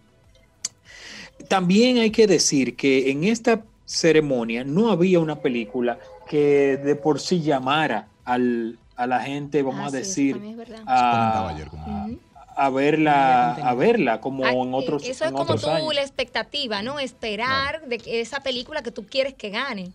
[1.49, 7.21] También hay que decir que en esta ceremonia no había una película que de por
[7.21, 10.41] sí llamara al, a la gente, vamos Ah, a sí, decir,
[10.87, 12.19] a, ayer como- Ujú.
[12.57, 15.95] a verla, a verla como Ah, en otros, Eso es en como tú, años.
[15.95, 16.99] la expectativa, ¿no?
[16.99, 19.91] Esperar de que esa película que tú quieres que gane.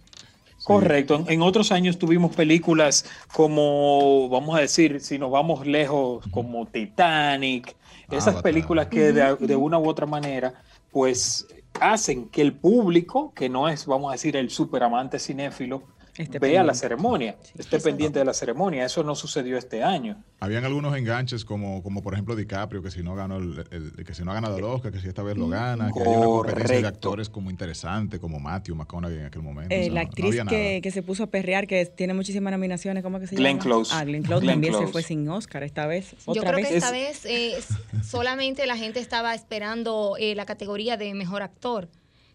[0.63, 1.15] Correcto.
[1.15, 6.65] En, en otros años tuvimos películas como, vamos a decir, si nos vamos lejos, como
[6.65, 7.75] Titanic,
[8.11, 10.53] esas películas que de, de una u otra manera,
[10.91, 11.47] pues
[11.79, 15.83] hacen que el público, que no es, vamos a decir, el superamante cinéfilo,
[16.19, 17.53] Esté vea la ceremonia, Sí.
[17.59, 18.83] esté pendiente de la ceremonia.
[18.83, 20.21] Eso no sucedió este año.
[20.41, 24.13] Habían algunos enganches como, como por ejemplo DiCaprio, que si no ganó el, el- que
[24.13, 26.25] si no ha ganado el Oscar, que si esta vez lo gana, que hay una
[26.25, 26.87] competencia de Correcto.
[27.07, 29.73] actores como interesante, como Matthew McConaughey en aquel momento.
[29.73, 32.13] Eh, o sea, la no- no actriz que, que se puso a perrear, que tiene
[32.13, 33.63] muchísimas nominaciones, ¿cómo que se Glenn llama?
[33.63, 33.95] Close.
[33.95, 36.11] Ah, Glenn Close Glenn también se fue sin Oscar esta vez.
[36.11, 36.67] Yo Otra creo vez.
[36.67, 37.57] que esta Es- vez eh,
[38.03, 41.87] solamente la gente estaba esperando eh, la categoría de mejor actor.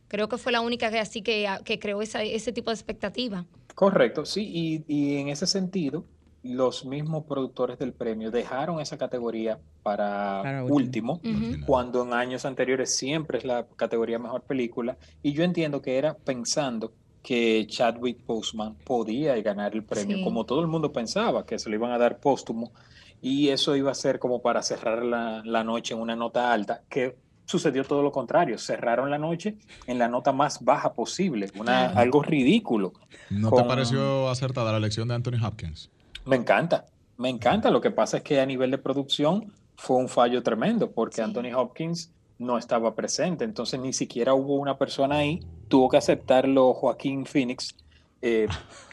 [0.08, 3.44] Creo que fue la única que así que, que creó esa- ese tipo de expectativa.
[3.74, 6.06] Correcto, sí, y, y en ese sentido,
[6.42, 11.20] los mismos productores del premio dejaron esa categoría para, Para último,
[11.66, 16.16] cuando en años anteriores siempre es la categoría mejor película, y yo entiendo que era
[16.16, 20.22] pensando que Chadwick Boseman podía ganar el premio, Sí.
[20.22, 22.72] como todo el mundo pensaba, que se lo iban a dar póstumo,
[23.20, 26.84] y eso iba a ser como para cerrar la, la noche en una nota alta,
[26.88, 31.86] que sucedió todo lo contrario, cerraron la noche en la nota más baja posible, una,
[31.88, 31.98] Claro.
[32.00, 32.92] algo ridículo.
[33.30, 35.90] ¿No te pareció acertada la elección de Anthony Hopkins?
[36.24, 36.86] Me encanta,
[37.18, 37.70] me encanta.
[37.70, 41.22] Lo que pasa es que a nivel de producción fue un fallo tremendo porque Sí.
[41.22, 46.72] Anthony Hopkins no estaba presente, entonces ni siquiera hubo una persona ahí, tuvo que aceptarlo
[46.74, 47.74] Joaquín Phoenix
[48.22, 48.48] eh,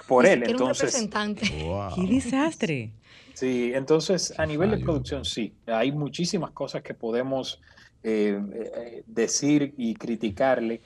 [0.07, 0.39] por él.
[0.39, 1.63] siquiera un Entonces, representante.
[1.65, 1.95] Wow.
[1.95, 2.91] ¡Qué desastre!
[3.33, 7.59] sí, entonces a nivel de producción sí, hay muchísimas cosas que podemos
[8.03, 10.81] eh, eh, decir y criticarle.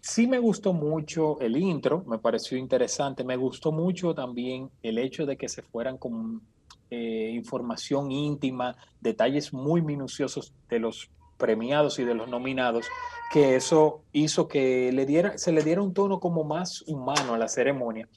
[0.00, 3.24] Sí me gustó mucho el intro, me pareció interesante.
[3.24, 6.42] Me gustó mucho también el hecho de que se fueran con
[6.90, 12.86] eh, información íntima, detalles muy minuciosos de los premiados y de los nominados,
[13.32, 17.38] que eso hizo que le diera, se le diera un tono como más humano a
[17.38, 18.08] la ceremonia,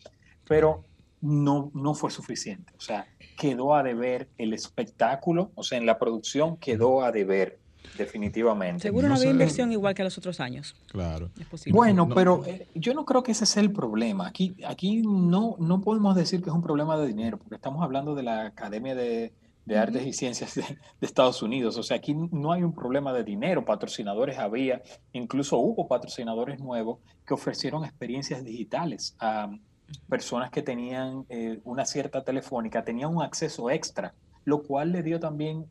[0.47, 0.83] pero
[1.21, 2.73] no, no fue suficiente.
[2.77, 7.59] O sea, quedó a deber el espectáculo, o sea, en la producción quedó a deber,
[7.97, 8.81] definitivamente.
[8.83, 9.31] Seguro no, No había sé.
[9.31, 10.75] inversión igual que los otros años.
[10.87, 11.29] Claro.
[11.39, 11.75] Es posible.
[11.75, 12.15] Bueno, No.
[12.15, 14.27] pero eh, yo no creo que ese sea el problema.
[14.27, 18.15] Aquí, aquí no, no podemos decir que es un problema de dinero, porque estamos hablando
[18.15, 19.33] de la Academia de,
[19.65, 21.77] de Artes y Ciencias de, de Estados Unidos.
[21.77, 23.63] O sea, aquí no hay un problema de dinero.
[23.65, 24.81] Patrocinadores había,
[25.13, 29.49] incluso hubo patrocinadores nuevos que ofrecieron experiencias digitales a
[30.07, 34.13] personas que tenían eh, una cierta telefónica, tenían un acceso extra,
[34.45, 35.65] lo cual le dio también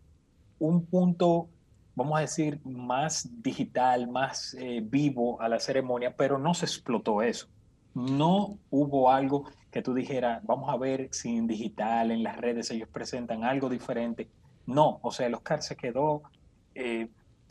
[0.59, 1.49] un punto
[2.03, 7.23] vamos a decir, más digital, más eh, vivo a la ceremonia, pero no se explotó
[7.23, 7.47] eso.
[7.95, 12.71] No hubo algo que tú dijeras, vamos a ver si en digital, en las redes,
[12.71, 14.31] ellos presentan algo diferente.
[14.67, 16.23] No, o sea, el Oscar se quedó,
[16.75, 17.09] eh,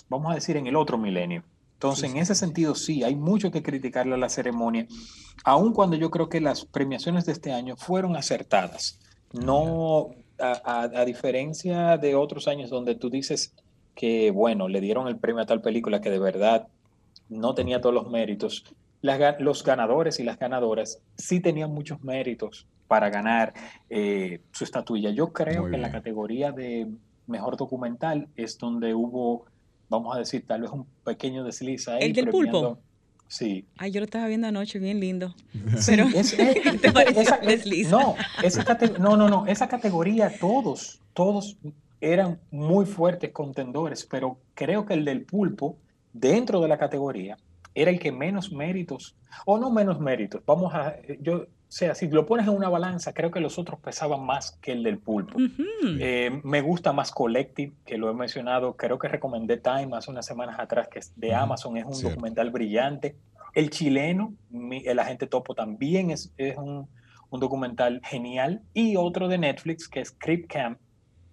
[0.10, 1.44] vamos a decir, en el otro milenio.
[1.74, 2.36] Entonces, Sí, en sí, ese sí.
[2.36, 4.88] sentido, sí, hay mucho que criticarle a la ceremonia,
[5.44, 9.00] aun cuando yo creo que las premiaciones de este año fueron acertadas.
[9.32, 13.54] No, a, a- a diferencia de otros años donde tú dices
[14.00, 16.70] que, bueno, le dieron el premio a tal película que de verdad
[17.28, 18.64] no tenía todos los méritos,
[19.02, 23.54] las los ganadores y las ganadoras sí tenían muchos méritos para ganar
[23.90, 25.10] eh, su estatuilla.
[25.10, 26.88] Yo creo Muy que en la categoría de
[27.28, 29.44] mejor documental es donde hubo,
[29.90, 32.00] vamos a decir, tal vez un pequeño desliz ahí.
[32.04, 32.82] ¿El del premiando- pulpo?
[33.28, 33.66] Sí.
[33.78, 35.36] Ay, yo lo estaba viendo anoche, bien lindo.
[35.78, 37.90] Sí, Pero, es- es- ¿qué te pareció esa- el desliz?
[37.92, 41.58] No, esa cate- no, no, no, esa categoría todos, todos
[42.02, 45.78] eran muy fuertes contendores, pero creo que el del pulpo,
[46.14, 47.38] dentro de la categoría,
[47.76, 52.08] era el que menos méritos, o no menos méritos, vamos a, yo, o sea, si
[52.08, 55.38] lo pones en una balanza, creo que los otros pesaban más que el del pulpo.
[56.00, 60.26] Eh, me gusta más Collective, que lo he mencionado, creo que recomendé Time hace unas
[60.26, 62.16] semanas atrás, que es de Amazon, es un cierto.
[62.16, 63.16] documental brillante.
[63.54, 66.88] El chileno, mi- El Agente Topo, también es, es un,
[67.30, 68.64] un documental genial.
[68.74, 70.80] Y otro de Netflix, que es Creep Camp,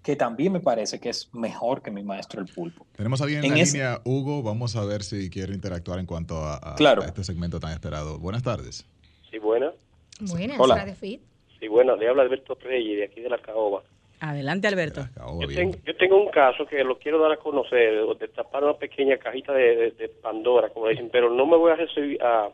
[0.07, 2.87] que también me parece que es mejor que mi maestro el pulpo.
[2.97, 4.41] Tenemos a alguien en, la línea, Hugo.
[4.41, 8.21] Vamos a ver si quiere interactuar en cuanto a, este segmento tan esperado.
[8.21, 8.87] Buenas tardes.
[9.29, 9.75] Sí, buenas.
[10.21, 10.77] Buenas, Hola.
[10.77, 11.21] Radio Fit.
[11.59, 11.99] Sí, buenas.
[11.99, 13.83] Le habla Alberto Reyes, de aquí de la Caoba.
[14.21, 15.09] Adelante, Alberto.
[15.41, 19.53] yo, tengo, un caso que lo quiero dar a conocer, de tapar una pequeña cajita
[19.55, 22.49] de, Pandora, como dicen, pero no me voy a recibir a,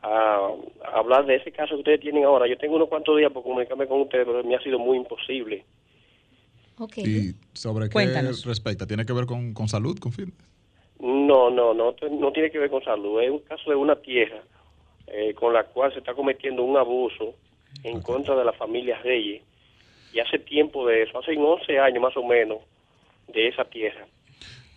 [0.00, 0.48] a,
[0.94, 2.46] hablar de ese caso que ustedes tienen ahora.
[2.48, 5.66] Yo tengo unos cuantos días por comunicarme con ustedes, pero me ha sido muy imposible.
[6.96, 8.86] ¿Y sobre qué respecta?
[8.86, 10.36] ¿Tiene que ver con, salud, con fitness?
[11.00, 13.20] No, no, no, no tiene que ver con salud.
[13.20, 14.42] Es un caso de una tierra
[15.06, 17.34] eh, con la cual se está cometiendo un abuso
[17.82, 19.42] en contra de la familia Reyes.
[20.12, 22.58] Y hace tiempo de eso, hace 11 años más o menos,
[23.32, 24.06] de esa tierra.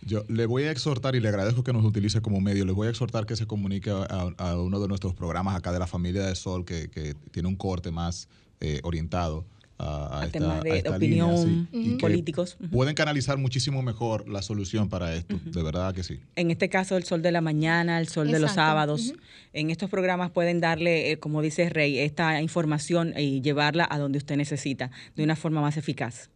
[0.04, 2.64] Yo le voy a exhortar y le agradezco que nos utilice como medio.
[2.64, 5.86] Le voy a exhortar que se comunique a, uno de nuestros programas acá de la
[5.86, 8.28] familia de Sol que, que tiene un corte más
[8.60, 9.44] eh, orientado
[9.82, 11.68] a, temas de, opinión
[12.00, 12.56] políticos.
[12.70, 16.20] Pueden canalizar muchísimo mejor la solución para esto, de verdad que sí.
[16.36, 19.14] En este caso, el sol de la mañana, el sol de los sábados.
[19.52, 24.18] En estos programas pueden darle, eh, como dice Rey, esta información y llevarla a donde
[24.18, 26.30] usted necesita de una forma más eficaz.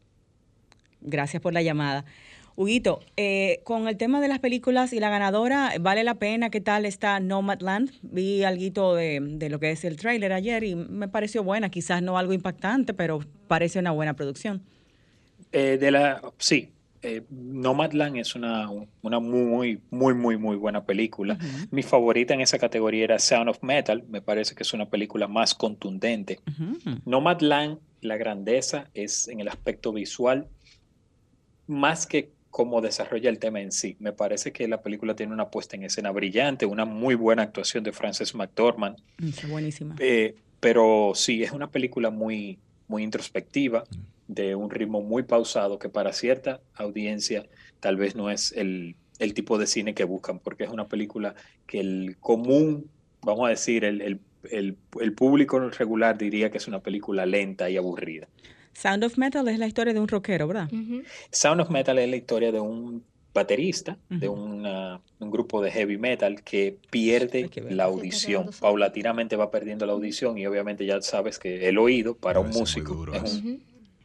[1.00, 2.04] Gracias por la llamada.
[2.56, 6.48] Huguito, eh, con el tema de las películas y la ganadora, ¿vale la pena?
[6.48, 7.90] ¿Qué tal está Nomadland?
[8.00, 12.02] Vi algo de, de lo que es el tráiler ayer y me pareció buena, quizás
[12.02, 14.62] no algo impactante, pero parece una buena producción.
[15.52, 16.70] Eh, de la, sí,
[17.02, 18.70] eh, Nomadland es una,
[19.02, 21.38] una, muy, muy, muy, muy buena película.
[21.70, 24.02] Mi favorita en esa categoría era Sound of Metal.
[24.08, 26.40] Me parece que es una película más contundente.
[27.04, 30.48] Nomadland, la grandeza es en el aspecto visual,
[31.66, 33.96] más que cómo desarrolla el tema en sí.
[33.98, 37.84] Me parece que la película tiene una puesta en escena brillante, una muy buena actuación
[37.84, 38.96] de Frances McDormand.
[39.18, 39.94] Mm, buenísima.
[39.98, 44.32] Eh, pero sí, es una película muy, muy introspectiva, mm.
[44.32, 47.44] de un ritmo muy pausado, que para cierta audiencia
[47.78, 48.96] tal vez no es el,
[49.34, 51.34] tipo de cine que buscan, porque es una película
[51.66, 52.88] que el común,
[53.20, 54.18] vamos a decir, el,
[54.50, 58.28] el público regular diría que es una película lenta y aburrida.
[58.76, 60.68] Sound of Metal es la historia de un rockero, ¿verdad?
[61.30, 66.42] Sound of Metal es la historia de un baterista de un grupo de heavy metal
[66.42, 68.50] que pierde la audición.
[68.60, 73.06] Paulatinamente va perdiendo la audición y obviamente ya sabes que el oído para un músico
[73.14, 73.42] es,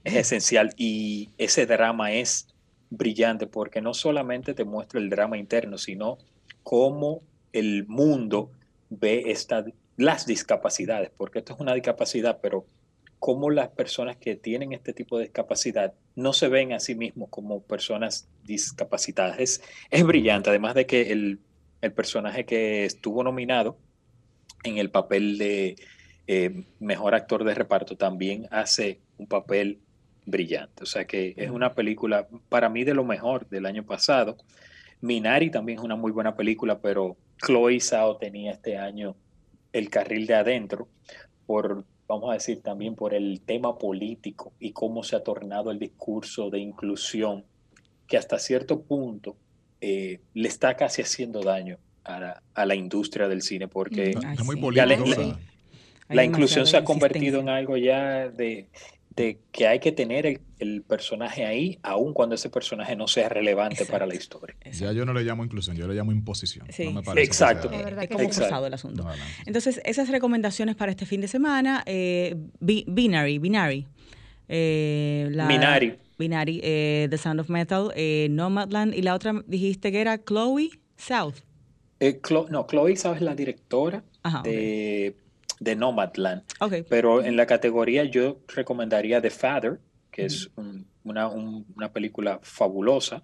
[0.04, 2.48] es, esencial y ese drama es
[2.90, 6.18] brillante porque no solamente te muestra el drama interno, sino
[6.64, 8.52] cómo el mundo
[8.90, 9.66] ve esta,
[9.98, 12.66] las discapacidades, porque esto es una discapacidad, pero
[13.22, 17.30] cómo las personas que tienen este tipo de discapacidad no se ven a sí mismos
[17.30, 19.62] como personas discapacitadas.
[19.92, 21.40] Es, brillante, además de que el,
[21.94, 23.78] personaje que estuvo nominado
[24.64, 25.76] en el papel de
[26.26, 29.78] eh, mejor actor de reparto también hace un papel
[30.26, 30.82] brillante.
[30.82, 34.36] O sea que es una película para mí de lo mejor del año pasado.
[35.00, 39.16] Minari también es una muy buena película, pero Chloe Zhao tenía este año
[39.74, 40.88] el carril de adentro
[41.46, 45.80] por vamos a decir, también por el tema político y cómo se ha tornado el
[45.80, 47.46] discurso de inclusión,
[48.06, 49.38] que hasta cierto punto
[49.80, 54.14] eh, le está casi haciendo daño a la, industria del cine, porque
[56.10, 58.68] la, inclusión se ha convertido en algo ya de,
[59.16, 60.26] de que hay que tener
[60.60, 64.56] el, personaje ahí, aun cuando ese personaje no sea relevante para la historia.
[64.72, 66.68] Ya yo no le llamo inclusión, yo le llamo imposición.
[67.18, 67.72] exacto.
[67.72, 69.06] es como forzado el asunto.
[69.46, 73.88] Entonces, esas recomendaciones para este fin de semana, eh, Binary, Binary.
[74.48, 75.98] Eh, Binary.
[76.18, 80.70] Binary, eh, The Sound of Metal, eh, Nomadland, y la otra dijiste que era Chloe
[80.96, 81.38] South.
[82.50, 84.04] no, Chloe South es la directora
[84.44, 85.16] de
[85.62, 86.42] de Nomadland.
[86.90, 90.50] Pero en la categoría yo recomendaría The Father, que es
[91.04, 93.22] una, película fabulosa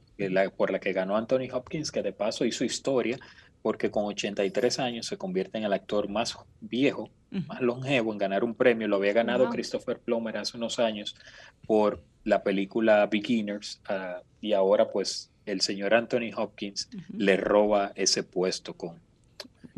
[0.56, 3.20] por la que ganó Anthony Hopkins, que de paso hizo historia
[3.64, 8.44] porque con 83 años se convierte en el actor más viejo, más longevo en ganar
[8.44, 8.88] un premio.
[8.88, 11.16] Lo había ganado Christopher Plummer hace unos años
[11.66, 18.22] por la película Beginners ah, y ahora pues el señor Anthony Hopkins le roba ese
[18.22, 19.02] puesto con,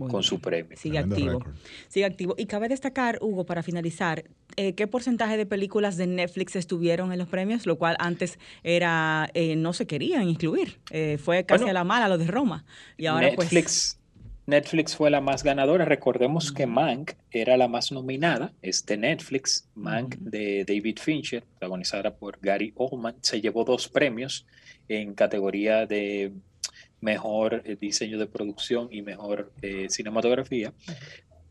[0.07, 0.77] con su premio.
[0.77, 1.43] Sigue activo.
[1.87, 2.35] Sigue activo.
[2.37, 4.23] Y cabe destacar, Hugo, para finalizar,
[4.55, 7.65] eh, ¿qué porcentaje de películas de Netflix estuvieron en los premios?
[7.65, 10.79] Lo cual antes era eh, no se querían incluir.
[10.91, 12.65] Eh, fue casi a la mala lo de Roma.
[12.97, 13.99] Y ahora pues Netflix, pues...
[14.49, 15.85] Netflix fue la más ganadora.
[15.85, 18.51] Recordemos que Mank era la más nominada.
[18.61, 24.47] Este Netflix, Mank de David Fincher, protagonizada por Gary Oldman, se llevó dos premios
[24.87, 26.33] en categoría de
[27.01, 30.73] mejor eh, diseño de producción y mejor eh, cinematografía.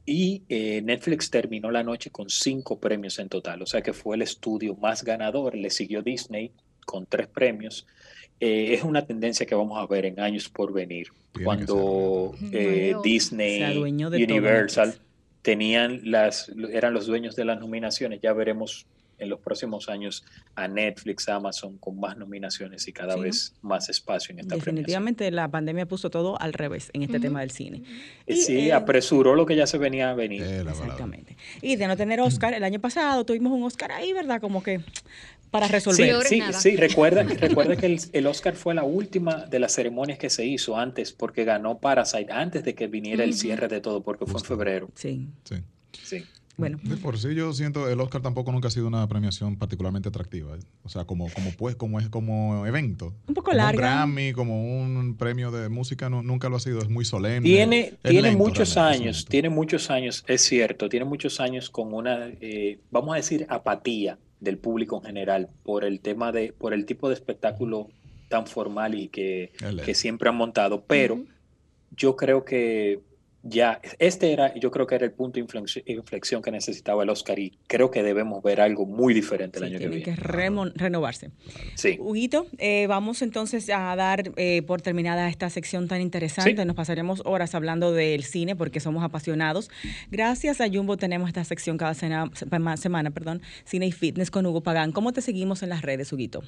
[0.05, 4.17] Y eh, Netflix terminó la noche con cinco premios en total, o sea que fue
[4.17, 5.55] el estudio más ganador.
[5.55, 6.51] Le siguió Disney
[6.87, 7.87] con tres premios,
[8.41, 11.09] eh, es una tendencia que vamos a ver en años por venir.
[11.43, 14.95] Cuando eh, Disney, Universal
[15.43, 18.87] tenían las, eran los dueños de las nominaciones, ya veremos
[19.19, 24.33] en los próximos años a Netflix, Amazon con más nominaciones y cada vez más espacio
[24.33, 27.83] en esta Definitivamente la pandemia puso todo al revés en este tema del cine.
[28.27, 30.43] Y, sí, eh, apresuró lo que ya se venía a venir.
[30.43, 31.37] Exactamente.
[31.63, 34.41] Y de no tener Oscar, el año pasado tuvimos un Oscar ahí, ¿verdad?
[34.41, 34.81] Como que
[35.51, 36.23] para resolver.
[36.25, 40.19] Sí, sí, sí, recuerda, recuerda que el, el, Oscar fue la última de las ceremonias
[40.19, 44.03] que se hizo antes, porque ganó Parasite antes de que viniera el cierre de todo,
[44.03, 44.91] porque fue en febrero.
[44.95, 45.29] Sí.
[45.45, 45.57] Sí.
[45.93, 46.25] Sí.
[46.59, 46.81] Bueno.
[46.83, 50.57] De por sí yo siento el Oscar tampoco nunca ha sido una premiación particularmente atractiva.
[50.57, 50.61] ¿eh?
[50.83, 53.15] O sea, como, como pues, como es como evento.
[53.29, 53.79] Un poco como larga.
[53.79, 57.49] Un Grammy, como un premio de música, no, nunca lo ha sido, es muy solemne.
[57.49, 62.81] Tiene, tiene muchos años, tiene muchos años, es cierto, tiene muchos años con una, eh,
[62.91, 67.09] vamos a decir, apatía del público en general por el tema de, por el tipo
[67.09, 67.89] de espectáculo
[68.29, 69.53] tan formal y que,
[69.85, 70.83] que siempre han montado.
[70.87, 71.25] Pero
[71.97, 73.01] yo creo que
[73.43, 75.47] ya, este era, yo creo que era el punto de
[75.87, 79.79] inflexión que necesitaba el Oscar y creo que debemos ver algo muy diferente el año
[79.79, 80.05] que viene.
[80.05, 81.31] Tiene que renovarse.
[81.77, 81.97] Sí.
[82.01, 86.65] Huguito, eh, vamos entonces a dar eh, por terminada esta sección tan interesante.
[86.65, 89.71] Nos pasaremos horas hablando del cine porque somos apasionados.
[90.11, 94.91] Gracias a Jumbo tenemos esta sección cada semana, perdón, Cine y Fitness con Hugo Pagán.
[94.91, 96.43] ¿Cómo te seguimos en las redes, Huguito?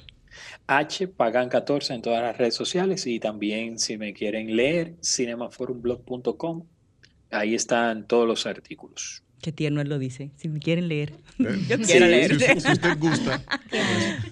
[0.67, 6.65] H Pagán 14 en todas las redes sociales y también si me quieren leer, cinemaforumblog.com
[7.31, 9.23] Ahí están todos los artículos.
[9.41, 10.31] Qué tierno él lo dice.
[10.35, 11.13] Si me quieren leer.
[11.39, 12.39] Eh, Yo quiero leer.
[12.39, 13.41] Si, si, usted gusta.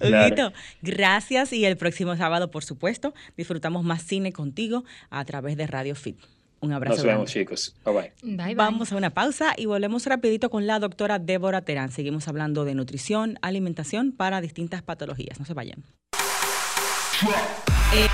[0.00, 1.52] Huguito, gracias.
[1.52, 6.18] Y el próximo sábado, por supuesto, disfrutamos más cine contigo a través de Radio Fit.
[6.60, 6.96] Un abrazo.
[6.96, 7.74] Nos vemos, chicos.
[7.84, 8.12] Bye bye.
[8.22, 8.54] Bye, bye.
[8.54, 11.90] Vamos a una pausa y volvemos rapidito con la doctora Débora Terán.
[11.90, 15.40] Seguimos hablando de nutrición, alimentación para distintas patologías.
[15.40, 15.82] No se vayan.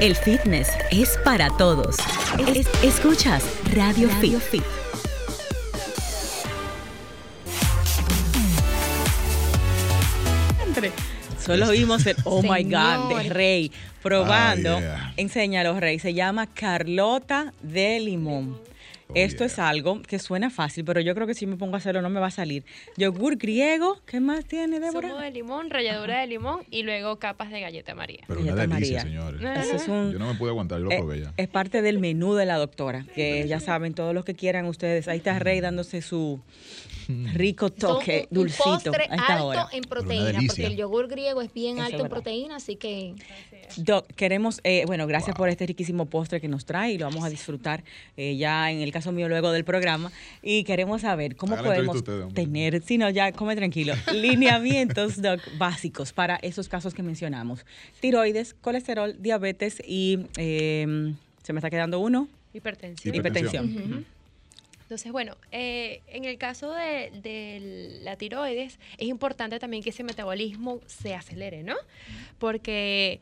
[0.00, 1.96] El fitness es para todos.
[2.54, 4.38] Es- escuchas Radio, Fit.
[4.38, 4.62] Fit.
[11.44, 13.28] Solo vimos el Oh My God de.
[13.28, 14.76] Rey probando.
[14.76, 15.12] Ah, yeah.
[15.16, 15.98] Enséñalo, Rey.
[15.98, 18.58] Se llama Carlota de Limón.
[19.08, 19.46] Oh, Esto yeah.
[19.46, 22.10] es algo que suena fácil, pero yo creo que si me pongo a hacerlo no
[22.10, 22.64] me va a salir.
[22.96, 25.08] Yogur griego, ¿qué más tiene, Débora?
[25.10, 28.24] Zumo de limón, ralladura de limón y luego capas de galleta María.
[28.26, 29.20] Pero una Galleta delicia, María.
[29.28, 29.40] señores.
[29.40, 31.32] No, es un- Yo no me pude aguantar, yo lo Eh, probé ya.
[31.36, 35.06] es parte del menú de la doctora, que ya saben, todos los que quieran ustedes.
[35.08, 36.40] Ahí está Rey dándose su
[37.34, 39.68] rico Son toque un, un dulcito postre a esta alto hora.
[39.72, 43.14] en proteína, porque el yogur griego es bien Eso es alto en proteína, así que
[43.76, 47.24] Doc, queremos, eh, bueno, gracias por este riquísimo postre que nos trae y lo vamos
[47.24, 47.84] a disfrutar
[48.16, 50.12] eh, ya en el caso mío luego del programa.
[50.42, 56.12] Y queremos saber cómo podemos usted, tener, si no, ya come tranquilo, lineamientos, Doc, básicos
[56.12, 57.64] para esos casos que mencionamos.
[58.00, 63.14] Tiroides, colesterol, diabetes y, eh, se me está quedando uno, Hipertensión.
[63.14, 64.06] Hipertensión.
[64.86, 70.04] Entonces, bueno, eh, en el caso de, de la tiroides, es importante también que ese
[70.04, 71.74] metabolismo se acelere, ¿no?
[72.38, 73.20] Porque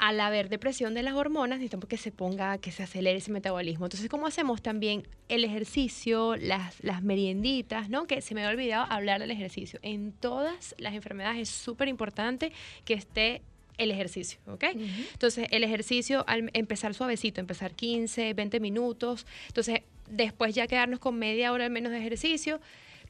[0.00, 3.84] al haber depresión de las hormonas, necesitamos que se ponga, que se acelere ese metabolismo.
[3.84, 8.06] Entonces, ¿cómo hacemos también el ejercicio, las, las merienditas, ¿no?
[8.06, 9.78] Que se me había olvidado hablar del ejercicio.
[9.82, 12.50] En todas las enfermedades es súper importante
[12.84, 13.42] que esté
[13.76, 14.64] el ejercicio, ¿ok?
[15.12, 21.18] Entonces, el ejercicio, al empezar suavecito, empezar 15, 20 minutos, entonces, después ya quedarnos con
[21.18, 22.60] media hora al menos de ejercicio,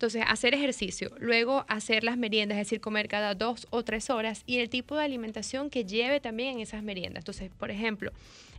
[0.00, 4.44] entonces, hacer ejercicio, luego hacer las meriendas, es decir, comer cada dos o tres horas
[4.46, 7.20] y el tipo de alimentación que lleve también en esas meriendas.
[7.20, 8.10] Entonces, por ejemplo,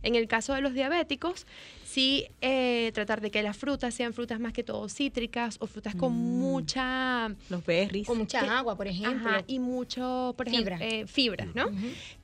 [0.04, 1.46] en el caso de los diabéticos,
[1.84, 5.96] sí eh, tratar de que las frutas sean frutas más que todo cítricas o frutas
[5.96, 8.06] con mucha Los berries.
[8.06, 9.28] con mucha agua, por ejemplo.
[9.30, 10.86] Ajá, y mucho, por ejemplo, Fibra.
[10.88, 11.66] eh, fibras, ¿no?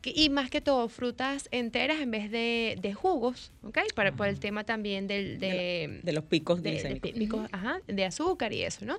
[0.00, 3.78] Que- y más que todo, frutas enteras en vez de, de jugos, ¿ok?
[3.94, 8.04] Para, por el tema también del, de, de los picos de, de picos, ajá, de
[8.04, 8.98] azúcar y eso, ¿no?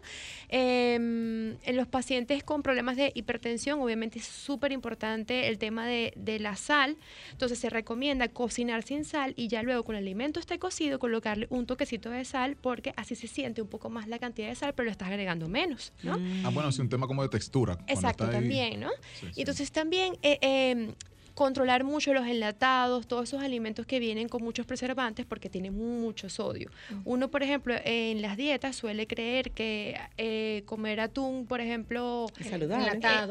[0.52, 6.12] Em, en los pacientes con problemas de hipertensión, obviamente es súper importante el tema de,
[6.16, 6.98] de la sal.
[7.32, 11.46] Entonces se recomienda cocinar sin sal y ya luego con el alimento esté cocido, colocarle
[11.52, 14.74] un toquecito de sal porque así se siente un poco más la cantidad de sal,
[14.74, 16.18] pero lo estás agregando menos, ¿no?
[16.44, 17.76] Ah, bueno, sí, un tema como de textura.
[17.76, 18.90] cuando Exacto, también, ¿no?
[19.20, 20.94] Sí, entonces también eh, eh,
[21.40, 26.28] controlar mucho los enlatados, todos esos alimentos que vienen con muchos preservantes porque tienen mucho
[26.28, 26.70] sodio.
[27.06, 32.26] Uno, por ejemplo, en las dietas suele creer que eh, comer atún, por ejemplo,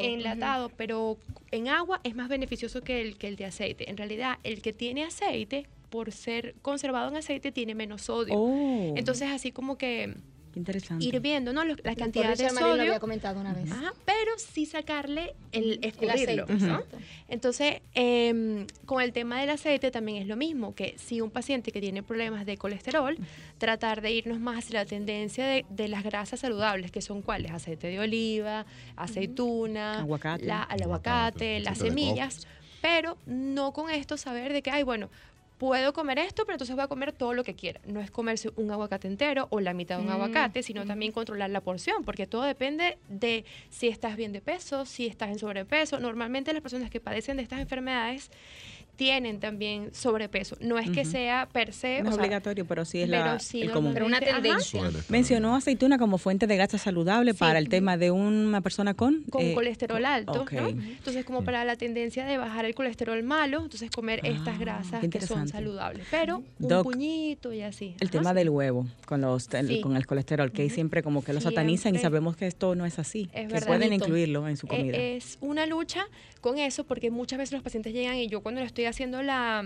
[0.01, 1.19] enlatado, pero
[1.51, 3.91] en agua es más beneficioso que el, que el de aceite.
[3.91, 8.33] En realidad, el que tiene aceite, por ser conservado en aceite, tiene menos sodio.
[8.35, 8.95] Oh.
[8.97, 10.15] Entonces, así como que
[10.55, 11.05] Interesante.
[11.05, 11.65] ir viendo ¿no?
[11.65, 12.83] Los- la cantidad de Marín lo sodio.
[12.83, 13.71] había comentado una vez.
[13.71, 16.97] Ajá, pero sí sacarle el escurrirlo, aceite.
[17.29, 21.71] Entonces, em, con el tema del aceite también es lo mismo, que si un paciente
[21.73, 23.17] que tiene problemas de colesterol,
[23.59, 27.53] tratar de irnos más hacia la tendencia de, de las grasas saludables, que son cuáles,
[27.53, 30.45] aceite de oliva, aceituna, Aguacate.
[30.47, 31.89] la- el aguacate, las de coco.
[31.99, 32.47] semillas,
[32.81, 35.11] pero no con esto saber de que, ay, bueno,
[35.59, 37.81] puedo comer esto, pero entonces voy a comer todo lo que quiera.
[37.85, 41.13] No es comerse un aguacate entero o la mitad de un Mm, aguacate, sino también
[41.13, 45.39] controlar la porción, porque todo depende de si estás bien de peso, si estás en
[45.39, 45.99] sobrepeso.
[46.01, 48.31] Normalmente las personas que padecen de estas enfermedades
[48.99, 50.57] tienen también sobrepeso.
[50.61, 53.25] No es que sea per se, No o es sea, obligatorio, pero sí es pero
[53.25, 53.95] la, sí, el común.
[53.95, 54.27] Pero una ajá.
[54.43, 54.83] tendencia.
[55.09, 57.39] Mencionó aceituna como fuente de grasa saludable Sí.
[57.39, 59.23] para el tema de una persona con...
[59.31, 60.45] con eh, colesterol alto.
[60.51, 65.01] Entonces, como para la tendencia de bajar el colesterol malo, entonces comer Ah, estas grasas
[65.01, 67.95] qué que son saludables, pero un Doc, puñito y así.
[68.01, 68.19] El Ajá.
[68.19, 69.81] tema del huevo con los el- Sí.
[69.81, 72.99] con el colesterol, que siempre como que lo satanizan y sabemos que esto no es
[72.99, 73.29] así.
[73.33, 73.67] Es que verdad.
[73.69, 74.97] pueden incluirlo en su Eh, comida.
[74.99, 76.05] Es una lucha
[76.41, 79.65] con eso porque muchas veces los pacientes llegan y yo cuando le estoy haciendo la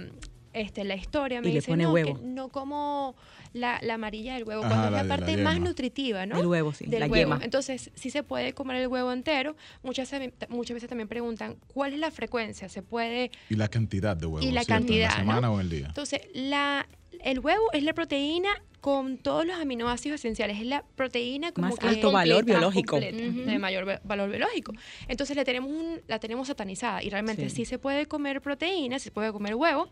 [0.55, 2.15] este, la historia me Y pone no, huevo".
[2.19, 3.17] que no como
[3.55, 6.39] la, la amarilla del huevo, Ajá, cuando es la de la parte más nutritiva, ¿no?
[6.39, 7.33] El huevo, sí, Del la huevo.
[7.35, 7.41] yema.
[7.43, 9.57] Entonces, sí se puede comer el huevo entero.
[9.83, 12.69] Muchas, veces- muchas veces también preguntan, ¿cuál es la frecuencia?
[12.69, 14.45] ¿Se puede Y la cantidad de huevos.
[14.45, 14.75] Y la ¿cierto?
[14.75, 15.53] ¿En cantidad, la semana ¿no?
[15.55, 15.87] o en el día?
[15.87, 16.87] Entonces, la,
[17.25, 18.51] el huevo es la proteína
[18.81, 20.59] con todos los aminoácidos esenciales.
[20.59, 22.97] Es la proteína como Más que alto valor biológico.
[22.97, 23.51] completa.
[23.51, 24.73] De mayor va- valor biológico.
[25.07, 27.57] Entonces, le tenemos un- la tenemos satanizada y realmente Sí.
[27.57, 27.65] sí.
[27.65, 29.89] se puede comer proteína, se puede comer huevo,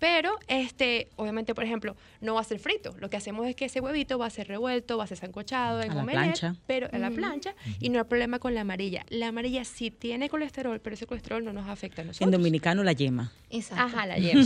[0.00, 2.96] pero este, obviamente, por ejemplo, no va a ser frito.
[2.98, 5.82] Lo que hacemos es que ese huevito va a ser revuelto, va a ser sancochado
[5.82, 6.56] en A la plancha.
[6.66, 9.04] pero a la plancha y no hay problema con la amarilla.
[9.10, 12.26] La amarilla sí tiene colesterol, pero ese colesterol no nos afecta a nosotros.
[12.26, 13.32] en dominicano la yema.
[13.50, 13.84] Exacto.
[13.84, 14.42] Ajá, la yema.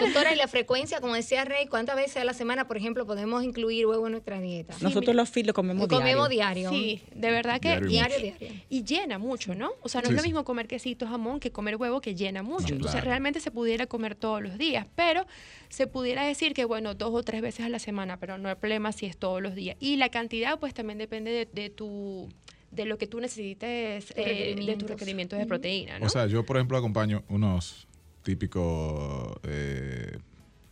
[0.00, 3.42] Doctora, y la frecuencia, como decía Rey, ¿cuántas veces a la semana, por ejemplo, podemos
[3.42, 4.74] incluir huevo en nuestra dieta?
[4.80, 6.70] Nosotros los fit lo comemos Lo comemos diario.
[6.70, 6.70] diario.
[6.70, 8.60] Sí, de verdad que Diario Diario, diario.
[8.68, 9.70] y llena mucho, ¿no?
[9.82, 12.42] O sea, no Sí, es lo mismo comer quesito, jamón que comer huevo que llena
[12.42, 12.68] mucho.
[12.68, 13.06] No, Entonces, claro.
[13.06, 15.26] realmente se pudiera comer todos los días, pero
[15.68, 18.54] se pudiera decir que, bueno, dos o tres veces a la semana, pero no hay
[18.56, 19.76] problema si es todos los días.
[19.80, 22.28] Y la cantidad, pues, también depende de, de tu
[22.70, 26.06] de lo que tú necesites eh, de tus requerimientos de proteína, ¿no?
[26.06, 27.88] O sea, yo, por ejemplo, acompaño unos
[28.22, 30.18] típicos eh,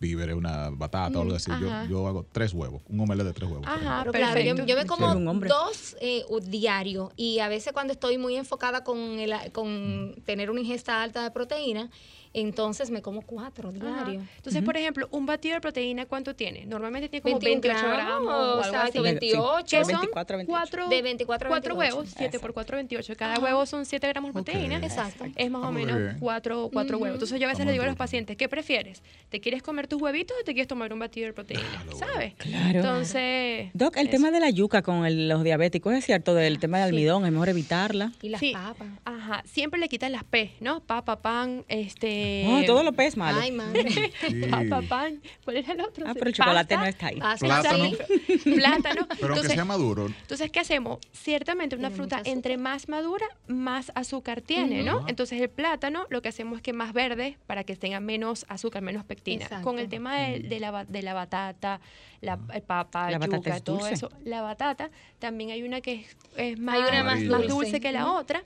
[0.01, 1.51] víveres, una batata o algo así.
[1.61, 3.67] Yo, yo hago tres huevos, un omelette de tres huevos.
[3.67, 5.09] Ajá, Pero claro, yo, yo me como
[5.49, 7.11] dos eh, u- diario.
[7.17, 11.31] Y a veces cuando estoy muy enfocada con, el, con tener una ingesta alta de
[11.33, 11.91] proteína,
[12.33, 13.79] entonces me como cuatro Ajá.
[14.05, 14.23] diario.
[14.37, 16.67] Entonces, por ejemplo, un batido de proteína, ¿cuánto tiene?
[16.67, 18.93] Normalmente tiene como 21 28 gramos, o algo exacto, así.
[18.93, 19.01] Sí.
[19.01, 19.67] 28.
[19.69, 20.47] que De son 24 a 28.
[20.47, 21.97] cuatro, De 24 a cuatro 28.
[21.97, 22.41] huevos, 7 Exacto.
[22.41, 23.17] por 4, 28.
[23.17, 24.47] Cada huevo son 7 gramos de Ok.
[24.47, 24.77] proteína.
[24.79, 25.25] Exacto.
[25.37, 26.17] Es más Ah, o muy menos bien.
[26.21, 27.17] 4, cuatro huevos.
[27.17, 29.03] Entonces yo a veces le digo a los en pacientes, ¿qué prefieres?
[29.29, 31.85] ¿Te quieres comer tus huevitos o te quieres tomar un batido de proteína?
[31.99, 32.35] ¿Sabes?
[32.35, 32.79] Claro.
[32.81, 33.71] Entonces...
[33.75, 34.11] Doc, el eso.
[34.13, 36.89] tema de la yuca con el- los diabéticos es cierto, del tema de Sí.
[36.91, 38.13] almidón, es mejor evitarla.
[38.23, 38.53] Y las Sí.
[38.53, 38.89] papas.
[39.05, 40.81] Ajá, siempre le quitan las P, ¿no?
[40.81, 42.18] Papa, pan, este...
[42.49, 43.41] Oh, todo lo pez malo.
[43.41, 43.85] Ay, madre.
[44.29, 44.43] Sí.
[44.51, 45.21] Papa, pan.
[45.45, 46.05] ¿Cuál era el otro?
[46.09, 47.19] Ah, pero el chocolate Pasta, no está ahí.
[47.19, 47.91] Pasa Plátano.
[48.45, 49.07] Plátano.
[49.09, 50.99] Pero aunque Entonces, sea maduro, Entonces, ¿qué hacemos?
[51.13, 55.05] Ciertamente una Tiene fruta entre más madura, más azúcar tiene, ¿no?
[55.09, 58.83] Entonces el plátano lo que hacemos es que más verde para que tenga menos azúcar,
[58.83, 59.45] menos pectina.
[59.45, 59.65] Exacto.
[59.65, 61.81] Con el tema de, de la, de la batata,
[62.21, 63.95] la el papa, La batata yuca, es todo dulce.
[63.95, 64.11] eso.
[64.25, 67.81] La batata también hay una que es, es más, Hay una más más dulce.
[67.81, 68.43] que la otra.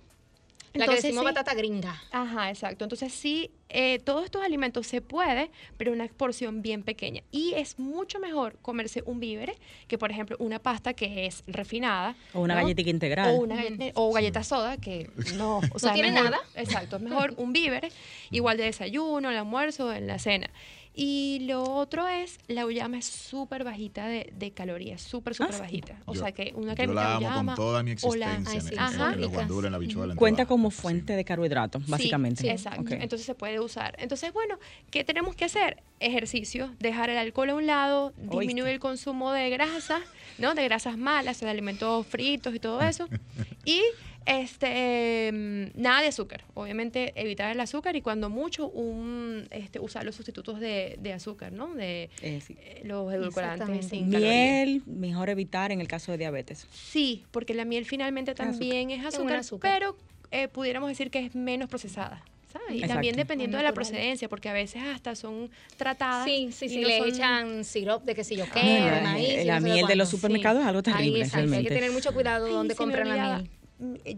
[0.74, 1.24] La que decimos sí.
[1.24, 2.02] batata gringa.
[2.10, 2.84] Ajá, exacto.
[2.84, 7.22] Entonces sí, eh, todos estos alimentos se puede, pero una porción bien pequeña.
[7.30, 9.54] Y es mucho mejor comerse un vívere
[9.86, 12.16] que, por ejemplo, una pasta que es refinada.
[12.32, 12.62] O una ¿no?
[12.62, 13.34] galletita integral.
[13.34, 16.42] O una galleta, o galleta soda, que no, o sea, tiene mejor- nada.
[16.54, 17.90] Exacto, es mejor un vívere,
[18.30, 20.48] igual de desayuno, el almuerzo, en la cena.
[20.94, 25.60] Y lo otro es, la uyama es súper bajita de, de calorías, súper, súper sí.
[25.60, 25.98] bajita.
[26.04, 28.14] O yo, sea que una yo cremita la de amo uyama con toda mi o
[28.14, 28.84] la- existencia.
[28.84, 29.14] Ajá.
[29.14, 30.14] en en la bichuela.
[30.16, 30.76] Cuenta como Sí.
[30.82, 32.42] fuente de carbohidratos, básicamente.
[32.42, 32.92] Sí, exacto.
[32.94, 33.96] Entonces se puede usar.
[33.98, 34.58] Entonces, bueno,
[34.90, 35.82] ¿qué tenemos que hacer?
[35.98, 40.02] Ejercicio, dejar el alcohol a un lado, disminuir el consumo de grasas,
[40.38, 40.54] ¿no?
[40.54, 43.08] De grasas malas, de alimentos fritos y todo eso.
[43.64, 43.80] y
[44.26, 46.44] este mm, nada de azúcar.
[46.54, 51.52] Obviamente evitar el azúcar y cuando mucho un este usar los sustitutos de, de azúcar,
[51.52, 51.74] ¿no?
[51.74, 52.56] De Eh, sí.
[52.58, 54.32] eh, los edulcorantes sin calorías.
[54.34, 56.66] Miel, mejor evitar en el caso de diabetes.
[56.72, 58.48] Sí, porque la miel finalmente azúcar.
[58.50, 59.72] también es azúcar, azúcar.
[59.72, 59.96] pero
[60.30, 62.24] eh, pudiéramos decir que es menos procesada.
[62.52, 62.68] ¿sabes?
[62.72, 62.94] Y Exacto.
[62.94, 66.26] también dependiendo de la procedencia, porque a veces hasta son tratadas.
[66.26, 68.80] Sí, sí, y sí, no le son- echan sirope de que si yo qué, de
[68.80, 71.44] la- maíz, y la sé miel de los supermercados es algo terrible, Ahí, exacto, Hay
[71.44, 71.74] que realmente.
[71.74, 73.50] tener mucho cuidado Ay, donde compran la miel.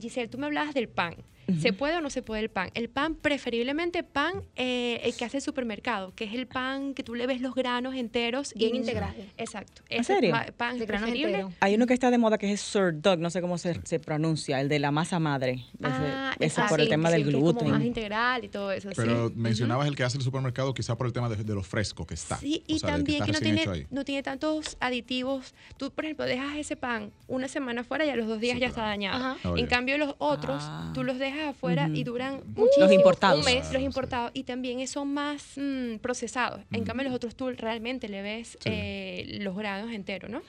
[0.01, 1.15] Giselle, tú me hablabas del pan.
[1.61, 2.71] ¿Se puede o no se puede el pan?
[2.75, 7.03] El pan, preferiblemente pan, eh, el que hace el supermercado, que es el pan que
[7.03, 8.53] tú le ves los granos enteros.
[8.55, 9.15] Bien y- integral.
[9.37, 9.83] Exacto.
[9.89, 10.35] ¿En Ese serio?
[10.57, 11.33] pan De grano preferible.
[11.41, 11.53] entero.
[11.61, 13.99] Hay uno que está de moda que es Sir Dog, no sé cómo se, se
[14.01, 15.53] pronuncia, el de la masa madre.
[15.53, 17.83] Ese, Ah, ese por el sí, tema sí, del que es como más gluten.
[17.87, 18.89] integral y todo eso.
[18.91, 18.95] sí.
[18.97, 19.35] Pero Ujú.
[19.37, 22.15] mencionabas el que hace el supermercado quizá por el tema de, de lo fresco que
[22.15, 22.37] está.
[22.39, 25.55] Sí, y O sea, de también que, no, tiene, no tiene tantos aditivos.
[25.77, 28.61] Tú, por ejemplo, dejas ese pan una semana afuera y a los dos días Sí,
[28.61, 28.81] ya claro.
[28.81, 29.17] está dañado.
[29.37, 29.49] Ajá.
[29.51, 29.61] Oye.
[29.63, 30.91] En cambio, los otros, Ah.
[30.95, 32.87] tú los dejas afuera y duran muchísimo.
[32.87, 33.39] Los importados.
[33.41, 33.85] Un mes, Claro, los sí.
[33.87, 34.31] importados.
[34.35, 36.61] Y también son más mm, procesados.
[36.73, 38.71] En cambio, los otros tú realmente le ves Sí.
[38.71, 40.43] eh, los granos enteros, ¿no?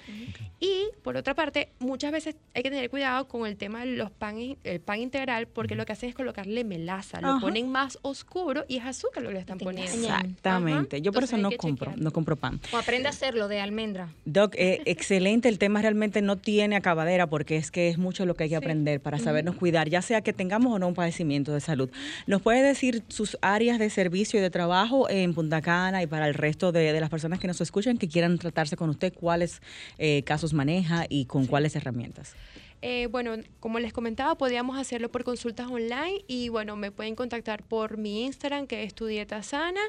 [0.59, 4.11] Y, por otra parte, muchas veces hay que tener cuidado con el tema de los
[4.11, 7.21] pan, el pan integral porque lo que hacen es colocarle melaza.
[7.21, 9.93] Lo ponen más oscuro y es azúcar lo que le están poniendo.
[9.93, 10.97] Exactamente.
[10.97, 11.03] Ajá.
[11.03, 12.59] Yo por Entonces eso no compro, no compro pan.
[12.73, 14.09] O aprende a hacerlo de almendra.
[14.25, 18.35] Doc, eh, excelente, el tema realmente no tiene acabadera porque es que es mucho lo
[18.35, 18.63] que hay que Sí.
[18.63, 21.89] aprender para sabernos cuidar, ya sea que tengamos o no un padecimiento de salud.
[22.27, 26.27] ¿Nos puede decir sus áreas de servicio y de trabajo en Punta Cana y para
[26.27, 29.61] el resto de, de las personas que nos escuchan que quieran tratarse con usted, cuáles
[29.97, 32.35] eh, casos maneja y con cuáles herramientas?
[32.81, 37.63] Eh, bueno, como les comentaba, podíamos hacerlo por consultas online y bueno, me pueden contactar
[37.63, 39.81] por mi Instagram que es tu dieta sana